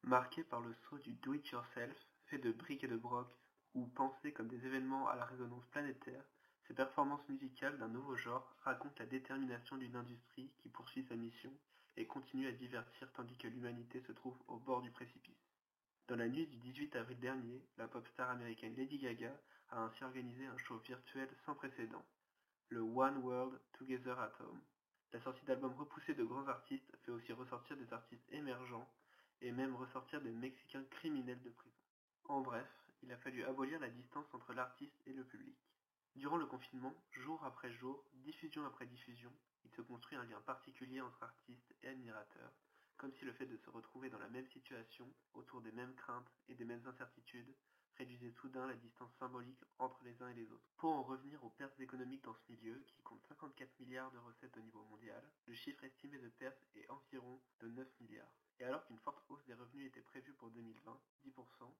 [0.03, 3.27] Marqué par le saut du do-it-yourself, fait de briques et de broc,
[3.73, 6.23] ou pensé comme des événements à la résonance planétaire,
[6.67, 11.51] ces performances musicales d'un nouveau genre racontent la détermination d'une industrie qui poursuit sa mission
[11.97, 15.51] et continue à divertir tandis que l'humanité se trouve au bord du précipice.
[16.07, 19.33] Dans la nuit du 18 avril dernier, la pop star américaine Lady Gaga
[19.69, 22.03] a ainsi organisé un show virtuel sans précédent,
[22.69, 24.61] le One World Together at Home.
[25.13, 28.87] La sortie d'albums repoussés de grands artistes fait aussi ressortir des artistes émergents
[29.41, 31.75] et même ressortir des Mexicains criminels de prison.
[32.25, 32.67] En bref,
[33.03, 35.57] il a fallu abolir la distance entre l'artiste et le public.
[36.15, 39.31] Durant le confinement, jour après jour, diffusion après diffusion,
[39.63, 42.51] il se construit un lien particulier entre artistes et admirateurs,
[42.97, 46.31] comme si le fait de se retrouver dans la même situation, autour des mêmes craintes
[46.49, 47.55] et des mêmes incertitudes,
[48.01, 50.65] réduisait soudain la distance symbolique entre les uns et les autres.
[50.77, 54.57] Pour en revenir aux pertes économiques dans ce milieu, qui compte 54 milliards de recettes
[54.57, 58.33] au niveau mondial, le chiffre estimé de pertes est environ de 9 milliards.
[58.59, 61.31] Et alors qu'une forte hausse des revenus était prévue pour 2020, 10%,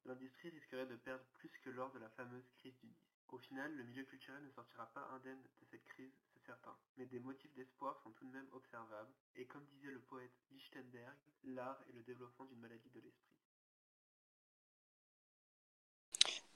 [0.05, 3.17] l'industrie risquerait de perdre plus que lors de la fameuse crise du disque.
[3.29, 7.07] Au final, le milieu culturel ne sortira pas indemne de cette crise, c'est certain, mais
[7.07, 11.81] des motifs d'espoir sont tout de même observables, et comme disait le poète Lichtenberg, l'art
[11.89, 13.40] est le développement d'une maladie de l'esprit.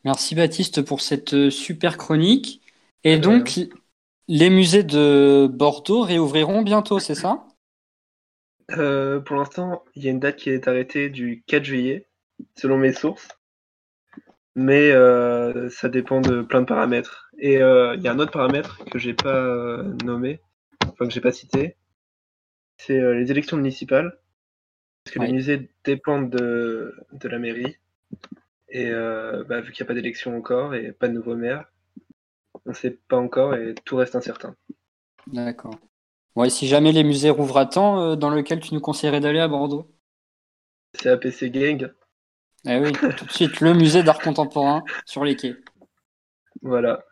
[0.05, 2.61] Merci Baptiste pour cette euh, super chronique.
[3.03, 3.59] Et donc,
[4.29, 7.47] les musées de Bordeaux réouvriront bientôt, c'est ça?
[8.77, 12.07] Euh, pour l'instant, il y a une date qui est arrêtée du 4 juillet,
[12.55, 13.27] selon mes sources.
[14.55, 17.29] Mais euh, ça dépend de plein de paramètres.
[17.37, 20.39] Et il y a un autre paramètre que j'ai pas nommé,
[20.83, 21.77] enfin que j'ai pas cité,
[22.77, 24.17] c'est les élections municipales.
[25.03, 25.27] Parce que Ouais.
[25.27, 27.77] les musées dépendent de, de la mairie.
[28.75, 31.65] Et euh, bah, vu qu'il n'y a pas d'élection encore et pas de nouveau maire,
[32.65, 34.55] on sait pas encore et tout reste incertain.
[35.27, 35.77] D'accord.
[36.35, 39.39] Ouais, si jamais les musées rouvrent à temps, euh, dans lequel tu nous conseillerais d'aller
[39.39, 39.91] à Bordeaux?
[40.93, 41.91] C'est APC Gang,
[42.67, 45.63] Eh oui, tout de suite, le musée d'art contemporain sur les quais.
[46.61, 47.05] voilà.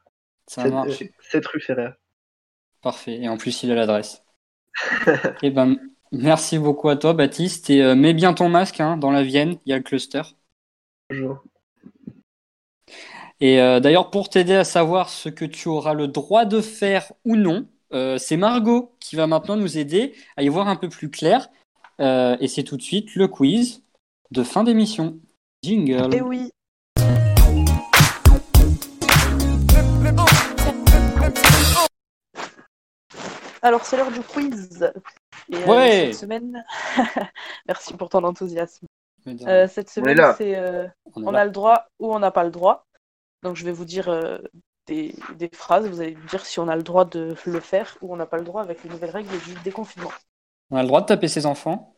[0.48, 1.04] Ça Cette- marche.
[1.04, 1.92] euh, Cette rue Ferrer.
[2.82, 3.16] Parfait.
[3.20, 4.24] Et en plus, il a l'adresse.
[5.44, 5.78] Eh ben,
[6.12, 7.70] merci beaucoup à toi, Baptiste.
[7.70, 10.24] Et euh, mets bien ton masque hein, dans la Vienne, il y a le cluster.
[11.10, 11.44] Bonjour.
[13.46, 17.12] Et euh, d'ailleurs, pour t'aider à savoir ce que tu auras le droit de faire
[17.26, 20.88] ou non, euh, c'est Margot qui va maintenant nous aider à y voir un peu
[20.88, 21.50] plus clair.
[22.00, 23.84] Euh, et c'est tout de suite le quiz
[24.32, 25.20] de fin d'émission.
[25.62, 26.16] Jingle.
[26.16, 26.52] Et oui.
[33.62, 34.92] Alors, c'est l'heure du quiz.
[35.52, 36.06] Et, euh, Ouais.
[36.12, 36.66] cette semaine,
[37.68, 38.88] merci pour ton enthousiasme.
[39.28, 40.36] Euh, cette On est semaine, là.
[40.42, 41.40] euh, on est on là.
[41.42, 42.86] a le droit ou on n'a pas le droit.
[43.44, 44.38] Donc, je vais vous dire euh,
[44.88, 45.88] des, des phrases.
[45.88, 48.26] Vous allez me dire si on a le droit de le faire ou on n'a
[48.26, 50.12] pas le droit avec les nouvelles règles du déconfinement.
[50.72, 51.96] On a le droit de taper ses enfants?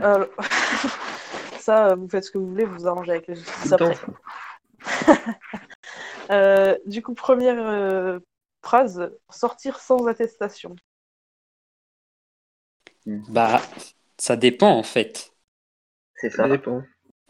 [0.00, 0.26] Alors,
[1.60, 3.36] ça, euh, vous faites ce que vous voulez, vous vous arrangez avec les
[6.30, 8.18] Euh, du coup, première euh,
[8.62, 10.74] phrase sortir sans attestation.
[13.06, 13.60] Bah,
[14.18, 15.32] ça dépend en fait.
[16.16, 16.48] C'est ça ça.
[16.48, 16.82] dépend.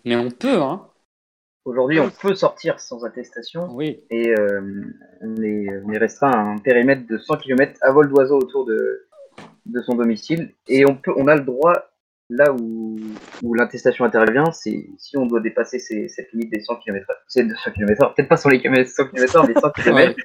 [0.04, 0.88] Mais on peut, hein.
[1.64, 4.02] Aujourd'hui, on peut sortir sans attestation Oui.
[4.10, 4.84] et euh,
[5.22, 8.66] on, est, on est restreint à un périmètre de 100 km à vol d'oiseau autour
[8.66, 9.06] de,
[9.64, 10.52] de son domicile.
[10.68, 11.72] Et on, peut, on a le droit,
[12.28, 12.98] là où,
[13.42, 17.06] où l'attestation intervient, c'est si on doit dépasser ces, cette limite des 100 km.
[17.28, 20.20] C'est 200 km, peut-être pas sur les kilomètres 100 km, mais 100 km,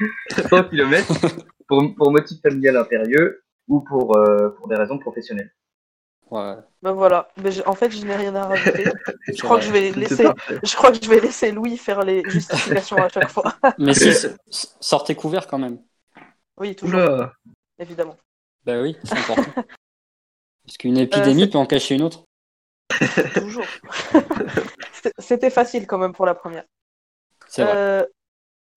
[0.49, 1.13] 100 km
[1.69, 5.51] pour, pour motif familial impérieux ou pour, euh, pour des raisons professionnelles.
[6.31, 6.55] Ouais.
[6.83, 7.27] Ben voilà.
[7.37, 8.83] Mais je- en fait, je n'ai rien à rajouter.
[9.27, 10.27] Je crois que je vais laisser.
[10.63, 13.55] Je crois que je vais laisser Louis faire les justifications à chaque fois.
[13.77, 14.11] Mais si,
[14.79, 15.79] sortez couvert quand même.
[16.57, 17.33] Oui, toujours, Oula,
[17.79, 18.17] évidemment.
[18.65, 19.63] Bah oui, c'est important.
[20.65, 22.25] Parce qu'une épidémie c'est- peut en cacher une autre.
[23.33, 23.65] Toujours.
[25.17, 26.65] C'était- facile quand même pour la première.
[27.47, 27.73] C'est vrai.
[27.75, 28.05] Euh,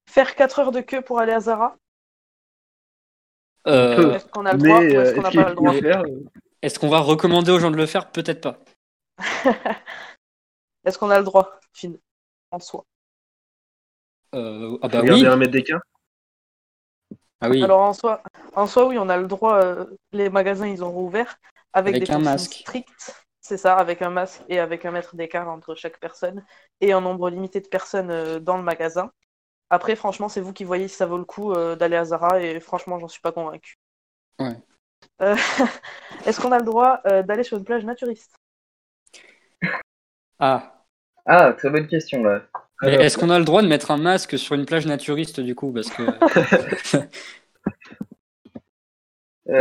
[0.08, 1.76] faire 4 heures de queue pour aller à Zara.
[3.66, 4.12] Euh, peut.
[4.14, 5.74] Est-ce qu'on a le mais droit ou euh, est-ce qu'on est-ce n'a pas le droit
[5.74, 6.20] euh,
[6.62, 8.10] Est-ce qu'on va recommander aux gens de le faire?
[8.10, 8.58] Peut-être pas.
[10.84, 11.98] Est-ce qu'on a le droit, Finn,
[12.50, 12.84] en soi?
[14.34, 15.26] Euh, ah bah Regarder oui.
[15.26, 15.80] un mètre d'écart
[17.40, 17.62] Ah oui.
[17.62, 18.22] Alors en soi,
[18.54, 19.56] en soi, oui, on a le droit.
[19.62, 21.36] euh, les magasins, ils ont rouvert
[21.72, 22.52] avec, Avec des un consignes masque.
[22.54, 23.14] strictes.
[23.40, 26.44] C'est ça, avec un masque et avec un mètre d'écart entre chaque personne
[26.80, 29.10] et un nombre limité de personnes euh, dans le magasin.
[29.70, 32.40] Après, franchement, c'est vous qui voyez si ça vaut le coup euh, d'aller à Zara
[32.40, 33.78] et franchement, j'en suis pas convaincu.
[34.38, 34.56] Ouais.
[35.20, 35.36] Euh,
[36.26, 38.34] Est-ce qu'on a le droit euh, d'aller sur une plage naturiste?
[40.38, 40.84] Ah.
[41.26, 42.42] Ah, très bonne question là.
[42.82, 45.72] Est-ce qu'on a le droit de mettre un masque sur une plage naturiste du coup?
[45.72, 46.02] Parce que.
[49.48, 49.52] euh,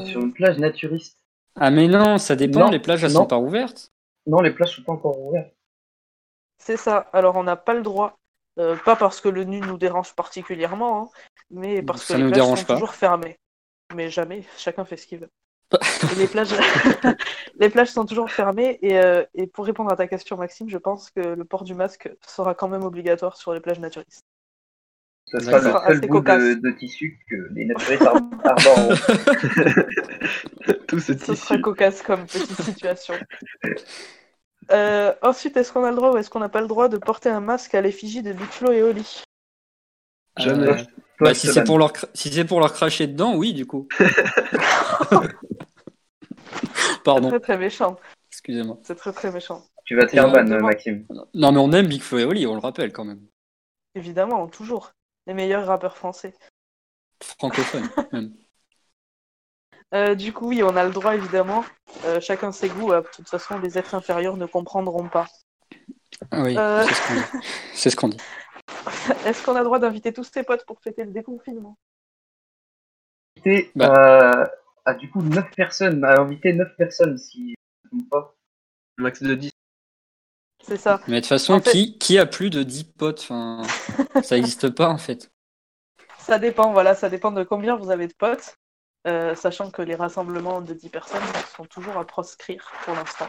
[0.00, 1.18] euh, Sur une plage naturiste.
[1.56, 3.20] ah mais non, ça dépend, Non, les plages elles non.
[3.20, 3.92] sont pas ouvertes.
[4.26, 5.52] Non, les plages sont pas encore ouvertes.
[6.58, 7.08] C'est ça.
[7.12, 8.18] Alors, on n'a pas le droit,
[8.58, 11.08] euh, pas parce que le nu nous dérange particulièrement, hein,
[11.50, 12.74] mais parce Ça que les nous plages sont pas.
[12.74, 13.38] toujours fermées.
[13.94, 15.30] Mais jamais, chacun fait ce qu'il veut.
[16.12, 16.54] Et les plages,
[17.58, 18.78] les plages sont toujours fermées.
[18.82, 21.74] Et, euh, et pour répondre à ta question, Maxime, je pense que le port du
[21.74, 24.24] masque sera quand même obligatoire sur les plages naturistes.
[25.26, 26.42] Ce sera le seul Assez bout cocasse.
[26.42, 28.14] de, de tissu que les naturistes ar-
[28.44, 28.96] arboreront.
[30.88, 31.36] Tout ce Ce tissu.
[31.36, 33.14] sera cocasse comme petite situation.
[34.72, 36.96] Euh, ensuite, est-ce qu'on a le droit ou est-ce qu'on n'a pas le droit de
[36.96, 39.22] porter un masque à l'effigie de Big Flo et Oli?
[40.36, 40.68] Jamais.
[40.68, 40.76] Euh,
[41.20, 43.86] bah, si c'est pour leur si c'est pour leur cracher dedans, oui du coup.
[47.04, 47.96] Pardon, Très très méchant.
[48.30, 48.78] excusez-moi.
[48.82, 49.62] C'est très très méchant.
[49.84, 51.06] Tu vas te faire ban, Maxime.
[51.34, 53.20] Non mais on aime Big Flo et Oli, on le rappelle quand même.
[53.94, 54.92] Évidemment, toujours.
[55.26, 56.34] Les meilleurs rappeurs français.
[57.22, 58.32] Francophone même.
[59.92, 61.64] Euh, du coup, oui, on a le droit, évidemment.
[62.04, 62.92] Euh, chacun ses goûts.
[62.92, 65.26] euh, De toute façon, les êtres inférieurs ne comprendront pas.
[66.30, 66.84] Ah Oui, Euh.
[66.84, 67.44] c'est ce qu'on dit.
[67.74, 68.16] C'est ce qu'on dit.
[69.26, 71.76] Est-ce qu'on a le droit d'inviter tous tes potes pour fêter le déconfinement?
[73.74, 73.94] Bah.
[74.42, 74.46] euh,
[74.84, 78.34] ah, du coup, 9 personnes, à inviter 9 personnes si je ne me pas.
[78.98, 79.50] Max de 10.
[80.62, 81.00] C'est ça.
[81.08, 83.20] Mais de toute façon, En fait- qui, qui a plus de 10 potes?
[83.22, 83.62] Enfin,
[84.22, 85.30] Ça n'existe pas en fait.
[86.18, 88.56] Ça dépend, voilà, ça dépend de combien vous avez de potes.
[89.06, 91.22] euh, sachant que les rassemblements de 10 personnes
[91.56, 93.28] sont toujours à proscrire pour l'instant.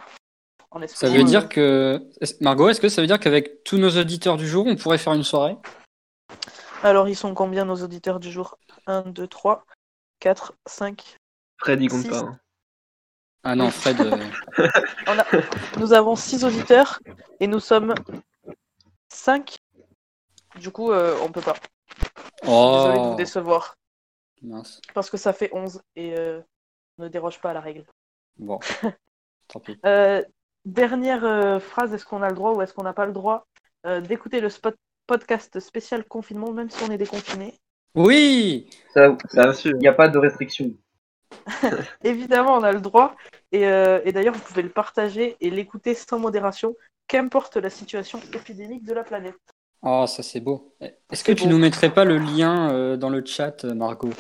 [0.71, 2.09] En Ça veut euh, dire que.
[2.39, 5.13] Margot, est-ce que ça veut dire qu'avec tous nos auditeurs du jour, on pourrait faire
[5.13, 5.57] une soirée?
[6.81, 8.57] Alors, ils sont combien nos auditeurs du jour?
[8.87, 9.65] 1, 2, 3,
[10.19, 11.17] 4, 5.
[11.57, 12.09] Fred, il compte Six.
[12.09, 12.19] pas.
[12.19, 12.39] hein.
[13.43, 13.99] Ah non, Fred.
[13.99, 14.17] euh,
[15.07, 15.25] On a...
[15.79, 16.99] Nous avons 6 auditeurs
[17.39, 17.93] et nous sommes
[19.09, 19.57] 5.
[20.59, 21.55] Du coup, euh, on peut pas.
[22.43, 23.75] Désolé de Oh vous décevoir.
[24.41, 24.79] Mince.
[24.93, 26.41] Parce que ça fait 11 et euh,
[26.97, 27.83] on ne déroge pas à la règle.
[28.37, 28.59] Bon.
[29.47, 29.79] Tant pis.
[29.85, 30.23] Euh,
[30.65, 33.47] dernière euh, phrase, est-ce qu'on a le droit ou est-ce qu'on n'a pas le droit
[33.85, 34.75] euh, d'écouter le spot
[35.07, 37.55] podcast spécial confinement même si on est déconfiné?
[37.95, 39.71] Oui Ça, ça, Bien sûr.
[39.75, 40.71] il n'y a pas de restriction.
[42.03, 43.15] Évidemment, on a le droit.
[43.51, 46.75] Et, euh, et d'ailleurs, vous pouvez le partager et l'écouter sans modération,
[47.07, 49.35] qu'importe la situation épidémique de la planète.
[49.83, 50.73] Oh, ça c'est beau.
[50.79, 51.49] Est-ce que tu beau.
[51.49, 54.11] nous mettrais pas le lien euh, dans le chat, Margot?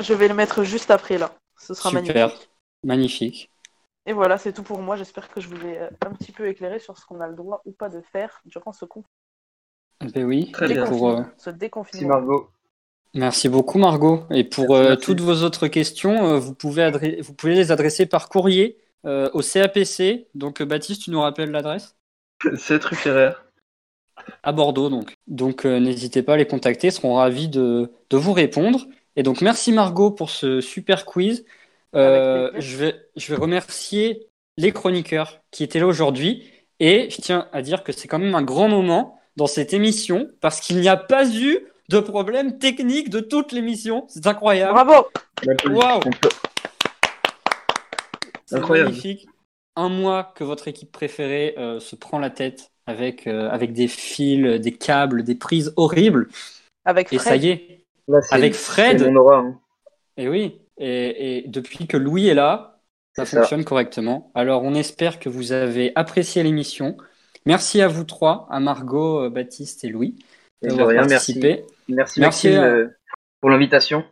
[0.00, 1.32] Je vais le mettre juste après là.
[1.56, 2.28] Ce sera Super.
[2.28, 2.50] magnifique.
[2.84, 3.50] Magnifique.
[4.08, 4.96] Et voilà, c'est tout pour moi.
[4.96, 7.34] J'espère que je vous ai euh, un petit peu éclairé sur ce qu'on a le
[7.34, 9.04] droit ou pas de faire durant ce, con-
[10.14, 10.50] Ben oui.
[10.50, 10.86] Très bien.
[10.86, 11.84] pour, euh, déconfinement.
[11.90, 12.06] ce Merci.
[12.06, 12.48] Margot.
[13.14, 14.24] Merci beaucoup Margot.
[14.30, 15.04] Et pour euh, merci.
[15.04, 19.28] toutes vos autres questions, euh, vous, pouvez adre- vous pouvez les adresser par courrier euh,
[19.34, 20.28] au CAPC.
[20.34, 21.94] Donc euh, Baptiste, tu nous rappelles l'adresse?
[22.56, 23.32] 7 rue Ferrer.
[24.42, 25.16] À Bordeaux donc.
[25.26, 28.86] Donc euh, n'hésitez pas à les contacter, ils seront ravis de, de vous répondre.
[29.16, 31.44] Et donc merci Margot pour ce super quiz.
[31.94, 36.50] Euh, je, vais, je vais remercier les chroniqueurs qui étaient là aujourd'hui.
[36.80, 40.28] Et je tiens à dire que c'est quand même un grand moment dans cette émission
[40.40, 41.58] parce qu'il n'y a pas eu
[41.88, 44.04] de problème technique de toute l'émission.
[44.08, 44.72] C'est incroyable.
[44.74, 45.06] Bravo
[48.46, 48.90] C'est Incroyable.
[48.90, 49.26] magnifique.
[49.76, 53.86] Un mois que votre équipe préférée euh, se prend la tête avec, euh, avec des
[53.86, 56.28] fils, des câbles, des prises horribles.
[56.84, 57.44] Avec Et ça Fred.
[57.44, 57.84] y est.
[58.08, 59.02] Là, Avec Fred.
[59.16, 59.38] aura.
[59.38, 59.60] hein.
[60.16, 60.60] Et oui.
[60.78, 62.80] Et, et depuis que Louis est là,
[63.16, 64.30] ça fonctionne correctement.
[64.34, 66.96] Alors on espère que vous avez apprécié l'émission.
[67.46, 70.16] Merci à vous trois, à Margot, euh, Baptiste et Louis,
[70.62, 70.88] d'avoir.
[71.06, 71.40] Merci,
[71.88, 72.88] Merci Maxime à- euh,
[73.40, 74.04] pour l'invitation.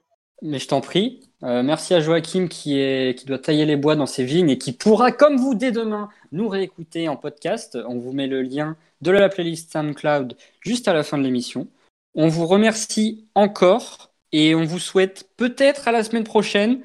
[0.43, 1.21] Mais je t'en prie.
[1.43, 4.59] Euh, merci à Joachim qui, est, qui doit tailler les bois dans ses vignes et
[4.59, 7.79] qui pourra, comme vous, dès demain, nous réécouter en podcast.
[7.89, 11.69] On vous met le lien de la playlist SoundCloud juste à la fin de l'émission.
[12.14, 16.81] On vous remercie encore et on vous souhaite peut-être à la semaine prochaine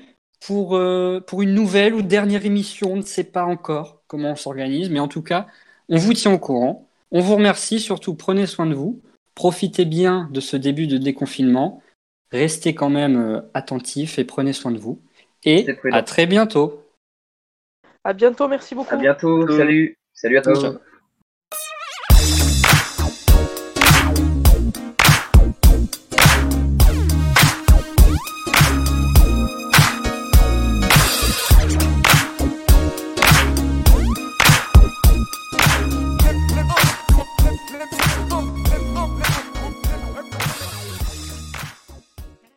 [0.46, 2.94] pour, euh, pour une nouvelle ou dernière émission.
[2.94, 5.48] On ne sait pas encore comment on s'organise, mais en tout cas,
[5.90, 6.88] on vous tient au courant.
[7.12, 9.02] On vous remercie, surtout prenez soin de vous.
[9.36, 11.82] Profitez bien de ce début de déconfinement.
[12.32, 15.02] Restez quand même euh, attentifs et prenez soin de vous.
[15.44, 16.86] Et à très bientôt.
[18.04, 18.94] À bientôt, merci beaucoup.
[18.94, 19.48] À bientôt.
[19.50, 19.98] Salut.
[20.14, 20.66] Salut à tous.